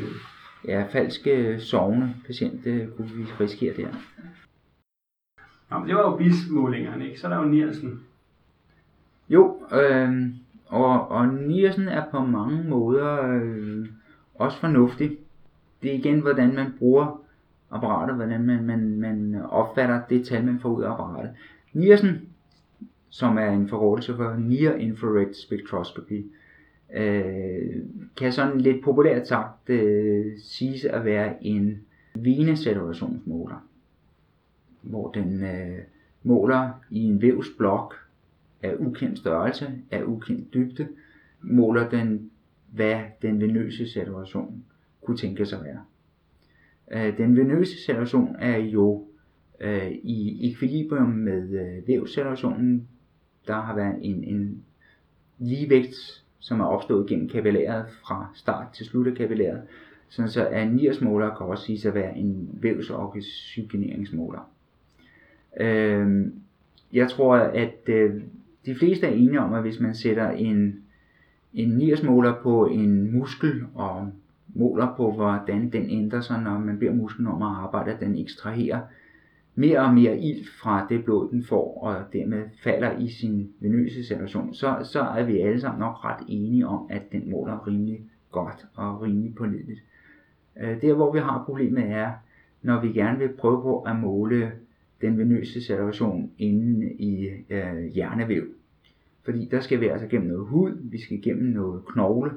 ja, 0.68 0.86
falske 0.92 1.60
sovende 1.60 2.14
patient, 2.26 2.64
det 2.64 2.94
kunne 2.98 3.08
vi 3.08 3.24
risikere 3.40 3.78
der. 3.78 3.88
Nå, 5.70 5.80
men 5.80 5.88
det 5.88 5.96
var 5.96 6.12
jo 6.12 6.18
bismålingerne, 6.18 7.06
ikke? 7.06 7.20
Så 7.20 7.28
er 7.28 7.32
der 7.32 7.38
jo 7.38 7.50
Nielsen. 7.50 8.04
Jo, 9.30 9.64
øh, 9.74 10.26
og, 10.66 11.08
og 11.08 11.28
Nielsen 11.28 11.88
er 11.88 12.06
på 12.12 12.20
mange 12.20 12.64
måder 12.64 13.22
øh, 13.22 13.86
også 14.36 14.58
fornuftig. 14.60 15.18
Det 15.82 15.92
er 15.92 15.96
igen, 15.96 16.20
hvordan 16.20 16.56
man 16.56 16.74
bruger 16.80 17.23
apparatet, 17.74 18.16
hvordan 18.16 18.44
man, 18.46 18.64
man, 18.64 19.00
man 19.00 19.42
opfatter 19.50 20.02
det 20.10 20.26
tal, 20.26 20.46
man 20.46 20.60
får 20.60 20.70
ud 20.70 20.84
af 20.84 20.92
apparatet. 20.92 21.32
Nielsen, 21.74 22.30
som 23.10 23.38
er 23.38 23.50
en 23.50 23.68
forkortelse 23.68 24.16
for 24.16 24.36
Near 24.38 24.74
Infrared 24.74 25.34
Spectroscopy, 25.34 26.26
øh, 26.94 27.76
kan 28.18 28.32
sådan 28.32 28.62
lidt 28.62 28.84
populært 28.84 29.28
sagt 29.28 29.70
øh, 29.70 30.38
siges 30.38 30.86
at 30.86 31.06
være 31.06 31.46
en 31.46 31.82
venesaturationsmåler, 32.16 33.68
hvor 34.82 35.12
den 35.12 35.44
øh, 35.44 35.78
måler 36.24 36.70
i 36.90 37.04
en 37.04 37.22
vævsblok 37.22 37.96
af 38.64 38.76
ukendt 38.80 39.20
størrelse, 39.20 39.72
af 39.92 40.04
ukendt 40.04 40.54
dybde, 40.54 40.88
måler 41.42 41.90
den, 41.90 42.32
hvad 42.72 43.00
den 43.22 43.42
venøse 43.42 43.90
saturation 43.90 44.64
kunne 45.06 45.18
tænke 45.18 45.46
sig 45.46 45.60
at 45.60 45.66
være. 45.66 45.82
Øh, 46.92 47.18
den 47.18 47.38
venøse 47.38 47.84
saturation 47.86 48.36
er 48.40 48.58
jo 48.58 49.04
øh, 49.60 49.92
i 49.92 50.50
ekvilibrium 50.52 51.10
med 51.10 51.50
øh, 51.50 51.88
vævsaturationen. 51.88 52.88
Der 53.48 53.62
har 53.62 53.76
været 53.76 53.96
en, 54.02 54.24
en 54.24 54.64
ligevægt 55.40 56.24
som 56.44 56.60
er 56.60 56.66
opstået 56.66 57.08
gennem 57.08 57.30
kapillæret 57.30 57.86
fra 57.90 58.28
start 58.36 58.68
til 58.74 58.86
slut 58.86 59.08
af 59.08 59.16
kapillæret. 59.16 59.62
Sådan 60.10 60.30
så 60.30 60.48
at 60.48 60.68
en 60.68 60.78
kan 61.38 61.46
også 61.46 61.66
sige 61.66 61.88
at 61.88 61.94
være 61.94 62.18
en 62.18 62.50
vævsoxygeneringsmåler. 62.54 64.50
Øh, 65.60 66.26
jeg 66.94 67.10
tror, 67.10 67.36
at 67.36 67.90
øh, 67.90 68.22
de 68.66 68.76
fleste 68.76 69.08
er 69.08 69.12
enige 69.12 69.40
om, 69.40 69.54
at 69.54 69.62
hvis 69.62 69.80
man 69.80 69.96
sætter 69.96 70.30
en, 70.30 70.84
en 71.54 71.70
nirsmåler 71.70 72.34
på 72.42 72.66
en 72.66 73.12
muskel 73.12 73.64
og 73.74 74.12
måler 74.54 74.94
på, 74.98 75.12
hvordan 75.12 75.70
den 75.70 75.90
ændrer 75.90 76.22
sig, 76.22 76.42
når 76.42 76.60
man 76.60 76.80
beder 76.80 76.94
musklen 76.94 77.28
om 77.28 77.42
at 77.42 77.48
arbejde, 77.48 77.92
at 77.92 78.00
den 78.00 78.18
ekstraherer 78.18 78.80
mere 79.56 79.80
og 79.80 79.94
mere 79.94 80.20
ilt 80.20 80.50
fra 80.50 80.86
det 80.90 81.04
blod, 81.04 81.30
den 81.32 81.44
får, 81.44 81.80
og 81.84 82.14
dermed 82.14 82.44
falder 82.64 82.98
i 82.98 83.08
sin 83.08 83.50
venøse 83.60 84.04
situation, 84.04 84.54
så, 84.54 84.80
så 84.84 85.02
er 85.02 85.24
vi 85.24 85.40
alle 85.40 85.62
sammen 85.62 85.80
nok 85.80 86.06
ret 86.06 86.26
enige 86.28 86.68
om, 86.68 86.88
at 86.90 87.12
den 87.12 87.32
måler 87.32 87.68
rimelig 87.68 88.02
godt 88.32 88.66
og 88.76 89.02
rimelig 89.02 89.36
pålideligt. 89.36 89.84
Øh, 90.62 90.82
der 90.82 90.94
hvor 90.94 91.14
vi 91.14 91.20
har 91.20 91.44
problemet 91.46 91.84
er, 91.84 92.12
når 92.62 92.82
vi 92.82 92.92
gerne 92.92 93.20
vil 93.20 93.30
prøve 93.30 93.62
på 93.62 93.82
at 93.82 93.96
måle 93.96 94.52
den 95.02 95.18
venøse 95.18 95.62
situation 95.62 96.32
inde 96.38 96.94
i 96.94 97.30
øh, 97.50 97.84
hjernevæv. 97.94 98.44
Fordi 99.24 99.48
der 99.52 99.60
skal 99.60 99.82
vi 99.82 99.88
altså 99.88 100.08
gennem 100.08 100.28
noget 100.28 100.48
hud, 100.48 100.72
vi 100.82 101.02
skal 101.02 101.22
gennem 101.22 101.54
noget 101.54 101.86
knogle, 101.86 102.32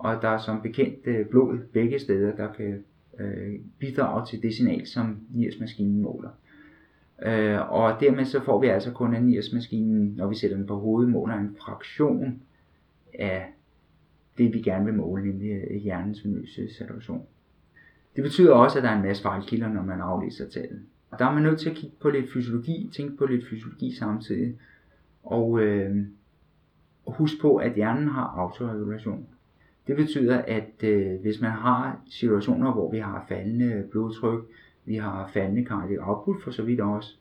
og 0.00 0.22
der 0.22 0.28
er 0.28 0.38
som 0.38 0.62
bekendt 0.62 1.06
øh, 1.06 1.26
blod 1.26 1.58
begge 1.72 1.98
steder, 1.98 2.36
der 2.36 2.52
kan 2.52 2.84
øh, 3.18 3.54
bidrage 3.78 4.26
til 4.26 4.42
det 4.42 4.54
signal, 4.54 4.86
som 4.86 5.18
NIRS-maskinen 5.30 6.02
måler. 6.02 6.30
Øh, 7.22 7.72
og 7.72 8.00
dermed 8.00 8.24
så 8.24 8.44
får 8.44 8.60
vi 8.60 8.66
altså 8.66 8.92
kun 8.92 9.14
af 9.14 9.22
NIRS-maskinen, 9.22 10.14
når 10.16 10.28
vi 10.28 10.34
sætter 10.34 10.56
den 10.56 10.66
på 10.66 10.78
hovedet, 10.78 11.10
måler 11.10 11.34
en 11.34 11.56
fraktion 11.60 12.42
af 13.14 13.46
det, 14.38 14.54
vi 14.54 14.60
gerne 14.60 14.84
vil 14.84 14.94
måle, 14.94 15.24
nemlig 15.26 15.50
øh, 15.50 15.76
hjernens 15.76 16.24
venøse 16.24 16.74
saturation. 16.74 17.26
Det 18.16 18.24
betyder 18.24 18.52
også, 18.52 18.78
at 18.78 18.84
der 18.84 18.90
er 18.90 18.96
en 18.96 19.02
masse 19.02 19.22
fejlkilder, 19.22 19.68
når 19.68 19.82
man 19.82 20.00
aflæser 20.00 20.48
tallet. 20.48 20.82
Og 21.10 21.18
der 21.18 21.24
er 21.24 21.34
man 21.34 21.42
nødt 21.42 21.60
til 21.60 21.70
at 21.70 21.76
kigge 21.76 21.96
på 22.00 22.10
lidt 22.10 22.32
fysiologi, 22.32 22.90
tænke 22.92 23.16
på 23.16 23.26
lidt 23.26 23.48
fysiologi 23.50 23.94
samtidig, 23.94 24.58
og 25.22 25.60
øh, 25.60 25.96
husk 27.06 27.40
på, 27.40 27.56
at 27.56 27.74
hjernen 27.74 28.08
har 28.08 28.24
autoregulation. 28.24 29.26
Det 29.90 29.98
betyder, 29.98 30.38
at 30.38 30.84
øh, 30.84 31.20
hvis 31.20 31.40
man 31.40 31.50
har 31.50 32.00
situationer, 32.10 32.72
hvor 32.72 32.90
vi 32.90 32.98
har 32.98 33.24
faldende 33.28 33.84
blodtryk, 33.90 34.40
vi 34.84 34.96
har 34.96 35.30
faldende 35.32 35.64
cardiac 35.64 35.98
output 36.00 36.42
for 36.42 36.50
så 36.50 36.62
vidt 36.62 36.80
også, 36.80 37.14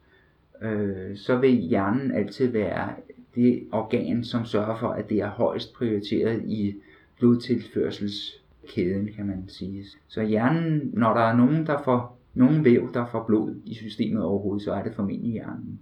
øh, 0.61 1.17
så 1.17 1.37
vil 1.37 1.51
hjernen 1.51 2.11
altid 2.11 2.47
være 2.47 2.89
det 3.35 3.67
organ, 3.71 4.23
som 4.23 4.45
sørger 4.45 4.77
for, 4.77 4.87
at 4.87 5.09
det 5.09 5.17
er 5.17 5.29
højst 5.29 5.73
prioriteret 5.73 6.41
i 6.45 6.75
blodtilførselskæden, 7.19 9.09
kan 9.15 9.25
man 9.25 9.43
sige. 9.47 9.83
Så 10.07 10.23
hjernen, 10.23 10.89
når 10.93 11.13
der 11.13 11.21
er 11.21 11.37
nogen, 11.37 11.65
der 11.65 11.83
får 11.83 12.19
nogen 12.33 12.65
væv, 12.65 12.93
der 12.93 13.05
får 13.11 13.23
blod 13.27 13.55
i 13.65 13.73
systemet 13.73 14.23
overhovedet, 14.23 14.63
så 14.63 14.73
er 14.73 14.83
det 14.83 14.95
formentlig 14.95 15.31
hjernen. 15.31 15.79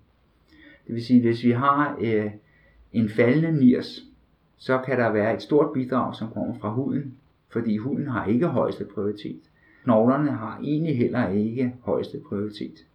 Det 0.87 0.95
vil 0.95 1.05
sige, 1.05 1.21
hvis 1.21 1.43
vi 1.43 1.51
har 1.51 1.97
øh, 2.01 2.31
en 2.93 3.09
faldende 3.09 3.59
nirs, 3.59 4.03
så 4.57 4.77
kan 4.85 4.99
der 4.99 5.11
være 5.11 5.35
et 5.35 5.41
stort 5.41 5.73
bidrag, 5.73 6.15
som 6.15 6.31
kommer 6.33 6.55
fra 6.59 6.73
huden, 6.73 7.17
fordi 7.49 7.77
huden 7.77 8.07
har 8.07 8.25
ikke 8.25 8.47
højeste 8.47 8.85
prioritet. 8.85 9.41
Knoglerne 9.83 10.31
har 10.31 10.59
egentlig 10.63 10.97
heller 10.97 11.29
ikke 11.29 11.73
højeste 11.81 12.19
prioritet. 12.29 12.85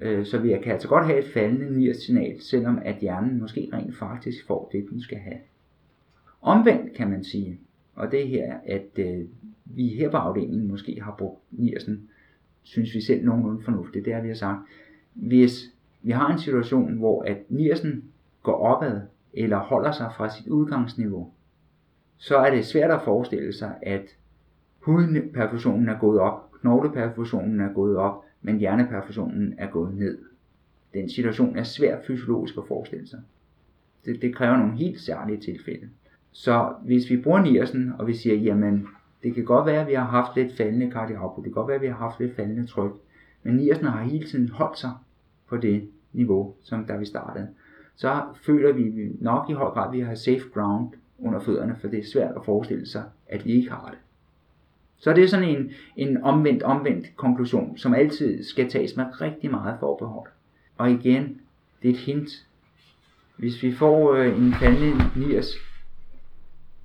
Øh, 0.00 0.26
så 0.26 0.38
vi 0.38 0.48
kan 0.62 0.72
altså 0.72 0.88
godt 0.88 1.06
have 1.06 1.18
et 1.18 1.32
faldende 1.32 1.78
nirs-signal, 1.78 2.40
selvom 2.40 2.78
at 2.84 2.96
hjernen 2.96 3.40
måske 3.40 3.68
rent 3.72 3.96
faktisk 3.96 4.46
får 4.46 4.68
det, 4.72 4.86
den 4.90 5.00
skal 5.00 5.18
have. 5.18 5.38
Omvendt 6.42 6.92
kan 6.92 7.10
man 7.10 7.24
sige, 7.24 7.58
og 7.94 8.10
det 8.10 8.22
er 8.22 8.26
her, 8.26 8.54
at 8.66 8.88
øh, 8.96 9.24
vi 9.64 9.88
her 9.88 10.10
på 10.10 10.16
afdelingen 10.16 10.68
måske 10.68 11.00
har 11.02 11.14
brugt 11.18 11.40
niersen, 11.50 12.08
synes 12.62 12.94
vi 12.94 13.00
selv 13.00 13.24
nogenlunde 13.24 13.62
fornuftigt, 13.62 14.04
det 14.04 14.12
er, 14.12 14.22
vi 14.22 14.28
har 14.28 14.34
sagt, 14.34 14.58
hvis 15.14 15.70
vi 16.02 16.10
har 16.10 16.32
en 16.32 16.38
situation, 16.38 16.98
hvor 16.98 17.22
at 17.22 17.36
niersen 17.48 18.04
går 18.42 18.52
opad, 18.52 19.00
eller 19.34 19.58
holder 19.58 19.92
sig 19.92 20.12
fra 20.16 20.30
sit 20.30 20.46
udgangsniveau, 20.46 21.32
så 22.16 22.36
er 22.36 22.50
det 22.50 22.66
svært 22.66 22.90
at 22.90 23.02
forestille 23.02 23.52
sig, 23.52 23.74
at 23.82 24.16
hudperfusionen 24.80 25.88
er 25.88 25.98
gået 25.98 26.20
op, 26.20 26.52
knogleperfusionen 26.60 27.60
er 27.60 27.72
gået 27.72 27.96
op, 27.96 28.24
men 28.42 28.58
hjerneperfusionen 28.58 29.54
er 29.58 29.70
gået 29.70 29.94
ned. 29.94 30.18
Den 30.94 31.10
situation 31.10 31.56
er 31.56 31.62
svært 31.62 32.04
fysiologisk 32.06 32.56
at 32.56 32.66
forestille 32.68 33.08
sig. 33.08 33.20
Det, 34.04 34.22
det 34.22 34.34
kræver 34.34 34.56
nogle 34.56 34.76
helt 34.76 35.00
særlige 35.00 35.40
tilfælde. 35.40 35.88
Så 36.32 36.74
hvis 36.82 37.10
vi 37.10 37.16
bruger 37.16 37.40
niersen, 37.40 37.92
og 37.98 38.06
vi 38.06 38.14
siger, 38.14 38.36
jamen, 38.36 38.86
det 39.22 39.34
kan 39.34 39.44
godt 39.44 39.66
være, 39.66 39.80
at 39.80 39.86
vi 39.86 39.94
har 39.94 40.04
haft 40.04 40.36
lidt 40.36 40.56
faldende 40.56 40.90
kardioput, 40.90 41.44
det 41.44 41.52
kan 41.52 41.52
godt 41.52 41.68
være, 41.68 41.76
at 41.76 41.82
vi 41.82 41.86
har 41.86 41.94
haft 41.94 42.20
lidt 42.20 42.36
faldende 42.36 42.66
tryk, 42.66 42.92
men 43.42 43.56
niersen 43.56 43.84
har 43.84 44.02
hele 44.02 44.26
tiden 44.26 44.48
holdt 44.48 44.78
sig 44.78 44.92
på 45.48 45.56
det 45.56 45.88
niveau, 46.12 46.54
som 46.62 46.84
da 46.84 46.96
vi 46.96 47.04
startede 47.04 47.48
så 48.00 48.22
føler 48.42 48.72
vi 48.72 49.12
nok 49.20 49.50
i 49.50 49.52
høj 49.52 49.70
grad, 49.70 49.86
at 49.86 49.92
vi 49.92 50.00
har 50.00 50.14
safe 50.14 50.48
ground 50.54 50.88
under 51.18 51.40
fødderne, 51.40 51.76
for 51.80 51.88
det 51.88 51.98
er 51.98 52.10
svært 52.12 52.36
at 52.36 52.44
forestille 52.44 52.86
sig, 52.86 53.04
at 53.28 53.44
vi 53.44 53.52
ikke 53.52 53.70
har 53.70 53.88
det. 53.90 53.98
Så 54.98 55.12
det 55.12 55.24
er 55.24 55.28
sådan 55.28 55.48
en, 55.48 55.70
en 55.96 56.22
omvendt, 56.22 56.62
omvendt 56.62 57.16
konklusion, 57.16 57.78
som 57.78 57.94
altid 57.94 58.44
skal 58.44 58.70
tages 58.70 58.96
med 58.96 59.20
rigtig 59.20 59.50
meget 59.50 59.76
forbehold. 59.80 60.28
Og 60.78 60.90
igen, 60.90 61.40
det 61.82 61.90
er 61.90 61.92
et 61.92 61.98
hint. 61.98 62.30
Hvis 63.36 63.62
vi 63.62 63.72
får 63.72 64.12
øh, 64.12 64.38
en 64.38 64.52
faldende 64.52 65.04
niers, 65.16 65.54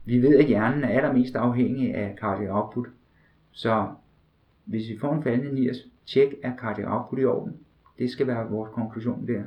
vi 0.06 0.21
ved, 0.21 0.38
at 0.38 0.45
hjernen 0.45 0.84
er 0.84 0.89
allermest 0.89 1.36
afhængig 1.36 1.95
af 1.95 2.15
cardiac 2.19 2.49
output. 2.51 2.88
Så 3.51 3.88
hvis 4.65 4.89
vi 4.89 4.99
får 4.99 5.13
en 5.13 5.23
faldende 5.23 5.56
niers, 5.56 5.78
tjek 6.06 6.34
er 6.43 6.56
cardiac 6.58 6.88
output 6.88 7.19
i 7.19 7.25
orden. 7.25 7.58
Det 7.99 8.10
skal 8.10 8.28
være 8.28 8.49
vores 8.49 8.71
konklusion 8.73 9.28
der. 9.28 9.43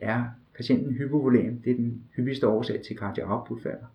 Er 0.00 0.24
patienten 0.58 0.92
hypovolem. 0.92 1.60
Det 1.62 1.70
er 1.70 1.76
den 1.76 2.04
hyppigste 2.16 2.48
årsag 2.48 2.82
til 2.82 2.98
falder. 3.62 3.86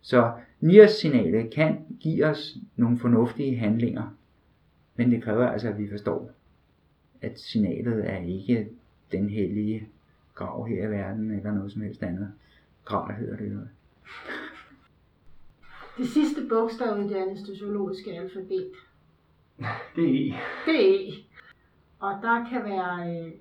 Så 0.00 0.32
NIRS-signalet 0.60 1.50
kan 1.50 1.78
give 2.00 2.26
os 2.26 2.56
nogle 2.76 2.98
fornuftige 2.98 3.56
handlinger, 3.56 4.16
men 4.96 5.10
det 5.10 5.22
kræver 5.22 5.46
altså, 5.46 5.68
at 5.68 5.78
vi 5.78 5.90
forstår, 5.90 6.30
at 7.20 7.40
signalet 7.40 8.10
er 8.10 8.18
ikke 8.18 8.68
den 9.12 9.28
hellige 9.28 9.88
grav 10.34 10.66
her 10.66 10.88
i 10.88 10.90
verden, 10.90 11.30
eller 11.30 11.52
noget 11.52 11.72
som 11.72 11.82
helst 11.82 12.02
andet. 12.02 12.32
Grav 12.84 13.12
hedder 13.12 13.36
det 13.36 13.52
jo. 13.52 13.58
Det 15.98 16.08
sidste 16.08 16.40
bogstav 16.48 17.00
i 17.00 17.08
det 17.08 17.14
anestesiologiske 17.14 18.12
alfabet. 18.12 18.70
Det 19.96 20.04
er 20.04 20.34
E. 20.34 20.36
Det 20.66 20.76
er 20.76 21.10
E. 21.10 21.12
Og 21.98 22.18
der 22.22 22.48
kan 22.50 22.64
være 22.64 23.16
øh, 23.16 23.32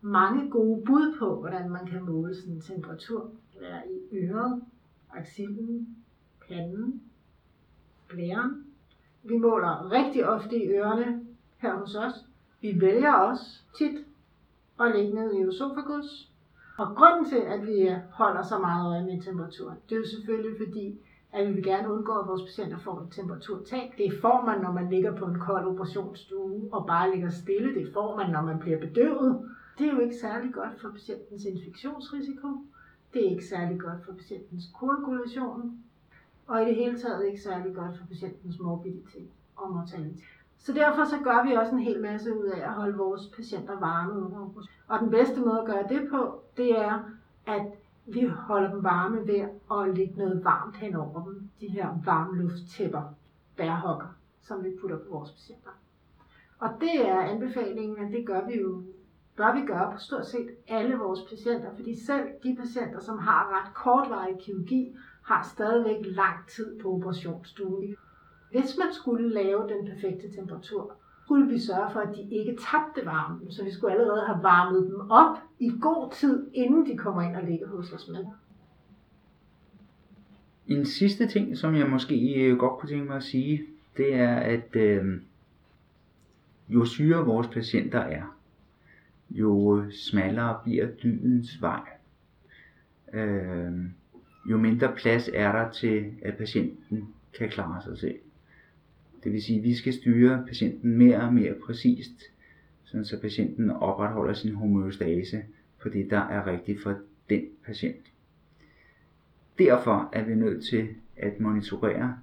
mange 0.00 0.50
gode 0.50 0.82
bud 0.86 1.16
på, 1.18 1.40
hvordan 1.40 1.70
man 1.70 1.86
kan 1.86 2.04
måle 2.04 2.34
sådan 2.34 2.54
en 2.54 2.60
temperatur. 2.60 3.30
Det 3.54 3.70
er 3.70 3.82
i 4.12 4.16
øret, 4.16 4.62
axillen, 5.14 5.96
panden, 6.48 7.02
blæren. 8.08 8.64
Vi 9.22 9.38
måler 9.38 9.92
rigtig 9.92 10.28
ofte 10.28 10.56
i 10.64 10.68
ørerne 10.68 11.26
her 11.58 11.74
hos 11.74 11.94
os. 11.94 12.24
Vi 12.60 12.80
vælger 12.80 13.12
også 13.12 13.60
tit 13.78 14.06
at 14.80 14.96
ligge 14.96 15.14
ned 15.14 15.34
i 15.34 15.42
øsofagus. 15.42 16.30
Og 16.78 16.96
grunden 16.96 17.24
til, 17.24 17.36
at 17.36 17.66
vi 17.66 17.90
holder 18.10 18.42
så 18.42 18.58
meget 18.58 18.86
øje 18.86 19.04
med 19.04 19.22
temperaturen, 19.22 19.78
det 19.88 19.94
er 19.94 19.98
jo 19.98 20.06
selvfølgelig 20.06 20.56
fordi, 20.66 21.00
at 21.32 21.48
vi 21.48 21.52
vil 21.52 21.62
gerne 21.62 21.92
undgå, 21.92 22.12
at 22.12 22.26
vores 22.26 22.42
patienter 22.42 22.78
får 22.78 23.00
et 23.00 23.10
temperaturtab. 23.10 23.90
Det 23.98 24.12
får 24.20 24.42
man, 24.46 24.60
når 24.60 24.72
man 24.72 24.90
ligger 24.90 25.16
på 25.16 25.24
en 25.24 25.38
kold 25.38 25.66
operationsstue 25.66 26.68
og 26.72 26.86
bare 26.86 27.10
ligger 27.10 27.30
stille. 27.30 27.74
Det 27.74 27.92
får 27.92 28.16
man, 28.16 28.30
når 28.30 28.42
man 28.42 28.58
bliver 28.58 28.78
bedøvet. 28.78 29.50
Det 29.78 29.88
er 29.88 29.92
jo 29.92 30.00
ikke 30.00 30.16
særlig 30.16 30.52
godt 30.54 30.80
for 30.80 30.90
patientens 30.90 31.44
infektionsrisiko. 31.44 32.48
Det 33.14 33.26
er 33.26 33.30
ikke 33.30 33.46
særlig 33.46 33.80
godt 33.80 34.04
for 34.04 34.12
patientens 34.12 34.64
koagulation. 34.74 35.78
Og 36.46 36.62
i 36.62 36.64
det 36.64 36.74
hele 36.76 36.98
taget 36.98 37.26
ikke 37.26 37.42
særlig 37.42 37.74
godt 37.74 37.98
for 37.98 38.06
patientens 38.06 38.60
morbiditet 38.60 39.28
og 39.56 39.72
mortalitet. 39.72 40.24
Så 40.58 40.72
derfor 40.72 41.04
så 41.04 41.18
gør 41.24 41.44
vi 41.44 41.52
også 41.52 41.72
en 41.72 41.78
hel 41.78 42.00
masse 42.02 42.38
ud 42.38 42.44
af 42.44 42.60
at 42.60 42.72
holde 42.72 42.96
vores 42.96 43.26
patienter 43.36 43.80
varme 43.80 44.12
under 44.12 44.38
operation. 44.38 44.72
Og 44.88 45.00
den 45.00 45.10
bedste 45.10 45.40
måde 45.40 45.60
at 45.60 45.66
gøre 45.66 45.88
det 45.88 46.08
på, 46.10 46.40
det 46.56 46.78
er, 46.78 47.10
at 47.46 47.66
vi 48.06 48.26
holder 48.26 48.70
dem 48.70 48.84
varme 48.84 49.26
ved 49.26 49.48
at 49.72 49.96
lægge 49.96 50.14
noget 50.18 50.44
varmt 50.44 50.76
hen 50.76 50.94
over 50.96 51.24
dem. 51.24 51.50
De 51.60 51.68
her 51.68 51.88
varmlufttæpper, 52.04 53.02
bærhokker, 53.56 54.16
som 54.42 54.64
vi 54.64 54.70
putter 54.80 54.98
på 54.98 55.10
vores 55.10 55.30
patienter. 55.30 55.70
Og 56.58 56.68
det 56.80 57.08
er 57.08 57.20
anbefalingen, 57.20 58.06
at 58.06 58.12
det 58.12 58.26
gør 58.26 58.46
vi 58.46 58.60
jo 58.60 58.82
bør 59.36 59.54
vi 59.54 59.66
gøre 59.66 59.92
på 59.92 59.98
stort 59.98 60.26
set 60.26 60.48
alle 60.68 60.96
vores 60.96 61.20
patienter, 61.30 61.74
fordi 61.76 62.04
selv 62.04 62.24
de 62.42 62.56
patienter, 62.60 63.00
som 63.00 63.18
har 63.18 63.42
ret 63.54 63.74
kortvarig 63.74 64.36
kirurgi, 64.40 64.96
har 65.22 65.48
stadigvæk 65.54 65.96
lang 66.04 66.48
tid 66.48 66.80
på 66.80 66.92
operationsstuen. 66.92 67.96
Hvis 68.50 68.76
man 68.78 68.92
skulle 68.92 69.34
lave 69.34 69.68
den 69.68 69.86
perfekte 69.86 70.32
temperatur, 70.36 70.92
skulle 71.24 71.48
vi 71.48 71.58
sørge 71.58 71.90
for, 71.92 72.00
at 72.00 72.16
de 72.16 72.22
ikke 72.30 72.58
tabte 72.70 73.06
varmen, 73.06 73.52
så 73.52 73.64
vi 73.64 73.70
skulle 73.70 73.92
allerede 73.92 74.26
have 74.26 74.42
varmet 74.42 74.86
dem 74.86 75.10
op 75.10 75.36
i 75.58 75.70
god 75.80 76.12
tid, 76.12 76.50
inden 76.54 76.86
de 76.86 76.96
kommer 76.96 77.22
ind 77.22 77.36
og 77.36 77.42
ligger 77.42 77.68
hos 77.68 77.92
os 77.92 78.08
med. 78.08 78.24
En 80.66 80.84
sidste 80.86 81.26
ting, 81.28 81.56
som 81.56 81.74
jeg 81.74 81.90
måske 81.90 82.34
øh, 82.34 82.58
godt 82.58 82.80
kunne 82.80 82.88
tænke 82.88 83.04
mig 83.04 83.16
at 83.16 83.22
sige, 83.22 83.62
det 83.96 84.14
er, 84.14 84.36
at 84.36 84.76
øh, 84.76 85.04
jo 86.68 86.84
syre 86.84 87.24
vores 87.24 87.48
patienter 87.48 88.00
er, 88.00 88.35
jo 89.30 89.84
smallere 89.90 90.60
bliver 90.64 90.86
dydens 90.86 91.60
vej. 91.60 91.82
Øh, 93.12 93.72
jo 94.50 94.58
mindre 94.58 94.94
plads 94.96 95.30
er 95.34 95.52
der 95.52 95.70
til, 95.70 96.12
at 96.22 96.36
patienten 96.36 97.08
kan 97.38 97.48
klare 97.48 97.82
sig 97.82 97.98
selv. 97.98 98.18
Det 99.24 99.32
vil 99.32 99.42
sige, 99.42 99.58
at 99.58 99.64
vi 99.64 99.74
skal 99.74 99.92
styre 99.92 100.44
patienten 100.48 100.98
mere 100.98 101.20
og 101.20 101.34
mere 101.34 101.54
præcist, 101.66 102.22
så 102.84 103.18
patienten 103.20 103.70
opretholder 103.70 104.34
sin 104.34 104.54
homeostase 104.54 105.42
på 105.82 105.88
det, 105.88 106.10
der 106.10 106.20
er 106.20 106.46
rigtigt 106.46 106.82
for 106.82 106.98
den 107.30 107.44
patient. 107.64 108.12
Derfor 109.58 110.08
er 110.12 110.24
vi 110.24 110.34
nødt 110.34 110.64
til 110.64 110.88
at 111.16 111.40
monitorere 111.40 112.18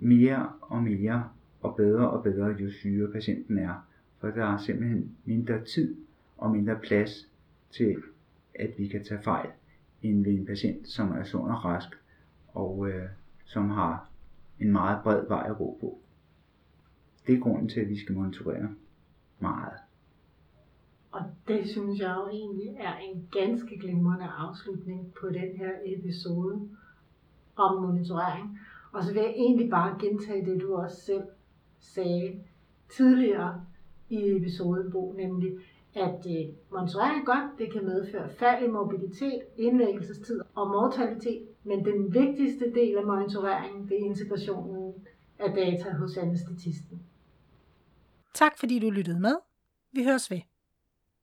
mere 0.00 0.48
og 0.60 0.82
mere 0.82 1.28
og 1.60 1.76
bedre 1.76 2.10
og 2.10 2.22
bedre, 2.22 2.46
jo 2.46 2.70
syre 2.70 3.12
patienten 3.12 3.58
er. 3.58 3.86
For 4.18 4.28
der 4.28 4.44
er 4.44 4.58
simpelthen 4.58 5.16
mindre 5.24 5.64
tid 5.64 5.96
og 6.40 6.50
mindre 6.50 6.76
plads 6.82 7.10
til, 7.70 7.96
at 8.54 8.70
vi 8.78 8.88
kan 8.88 9.04
tage 9.04 9.22
fejl, 9.22 9.48
end 10.02 10.24
ved 10.24 10.32
en 10.32 10.46
patient, 10.46 10.88
som 10.88 11.12
er 11.12 11.24
sund 11.24 11.50
og 11.50 11.64
rask, 11.64 11.88
og 12.48 12.88
øh, 12.88 13.08
som 13.44 13.70
har 13.70 14.08
en 14.60 14.72
meget 14.72 15.02
bred 15.02 15.28
vej 15.28 15.46
at 15.50 15.56
gå 15.56 15.76
på. 15.80 15.98
Det 17.26 17.34
er 17.34 17.40
grunden 17.40 17.68
til, 17.68 17.80
at 17.80 17.88
vi 17.88 17.98
skal 17.98 18.14
monitorere 18.14 18.68
meget. 19.38 19.78
Og 21.12 21.20
det 21.48 21.68
synes 21.68 22.00
jeg 22.00 22.14
jo 22.16 22.28
egentlig 22.28 22.76
er 22.80 22.96
en 22.96 23.28
ganske 23.32 23.78
glimrende 23.78 24.24
afslutning 24.24 25.14
på 25.20 25.28
den 25.28 25.56
her 25.56 25.72
episode 25.84 26.68
om 27.56 27.82
monitorering. 27.82 28.58
Og 28.92 29.04
så 29.04 29.12
vil 29.12 29.22
jeg 29.22 29.30
egentlig 29.30 29.70
bare 29.70 29.98
gentage 30.00 30.46
det, 30.46 30.60
du 30.60 30.74
også 30.74 31.00
selv 31.00 31.22
sagde 31.80 32.40
tidligere 32.88 33.64
i 34.08 34.36
episoden, 34.36 34.92
Bo, 34.92 35.12
nemlig 35.16 35.58
at 35.94 36.26
øh, 36.26 36.54
monitorering 36.72 37.20
er 37.20 37.24
godt, 37.24 37.58
det 37.58 37.72
kan 37.72 37.84
medføre 37.84 38.30
fald 38.38 38.64
i 38.64 38.68
mobilitet, 38.68 39.42
indlæggelsestid 39.56 40.40
og 40.54 40.68
mortalitet, 40.68 41.48
men 41.64 41.84
den 41.84 42.14
vigtigste 42.14 42.72
del 42.74 42.96
af 42.96 43.06
monitoreringen, 43.06 43.88
det 43.88 44.00
er 44.00 44.04
integrationen 44.04 44.94
af 45.38 45.52
data 45.54 45.90
hos 45.92 46.16
anestetisten. 46.16 47.02
Tak 48.34 48.58
fordi 48.58 48.78
du 48.78 48.90
lyttede 48.90 49.20
med. 49.20 49.34
Vi 49.92 50.04
høres 50.04 50.30
ved. 50.30 50.40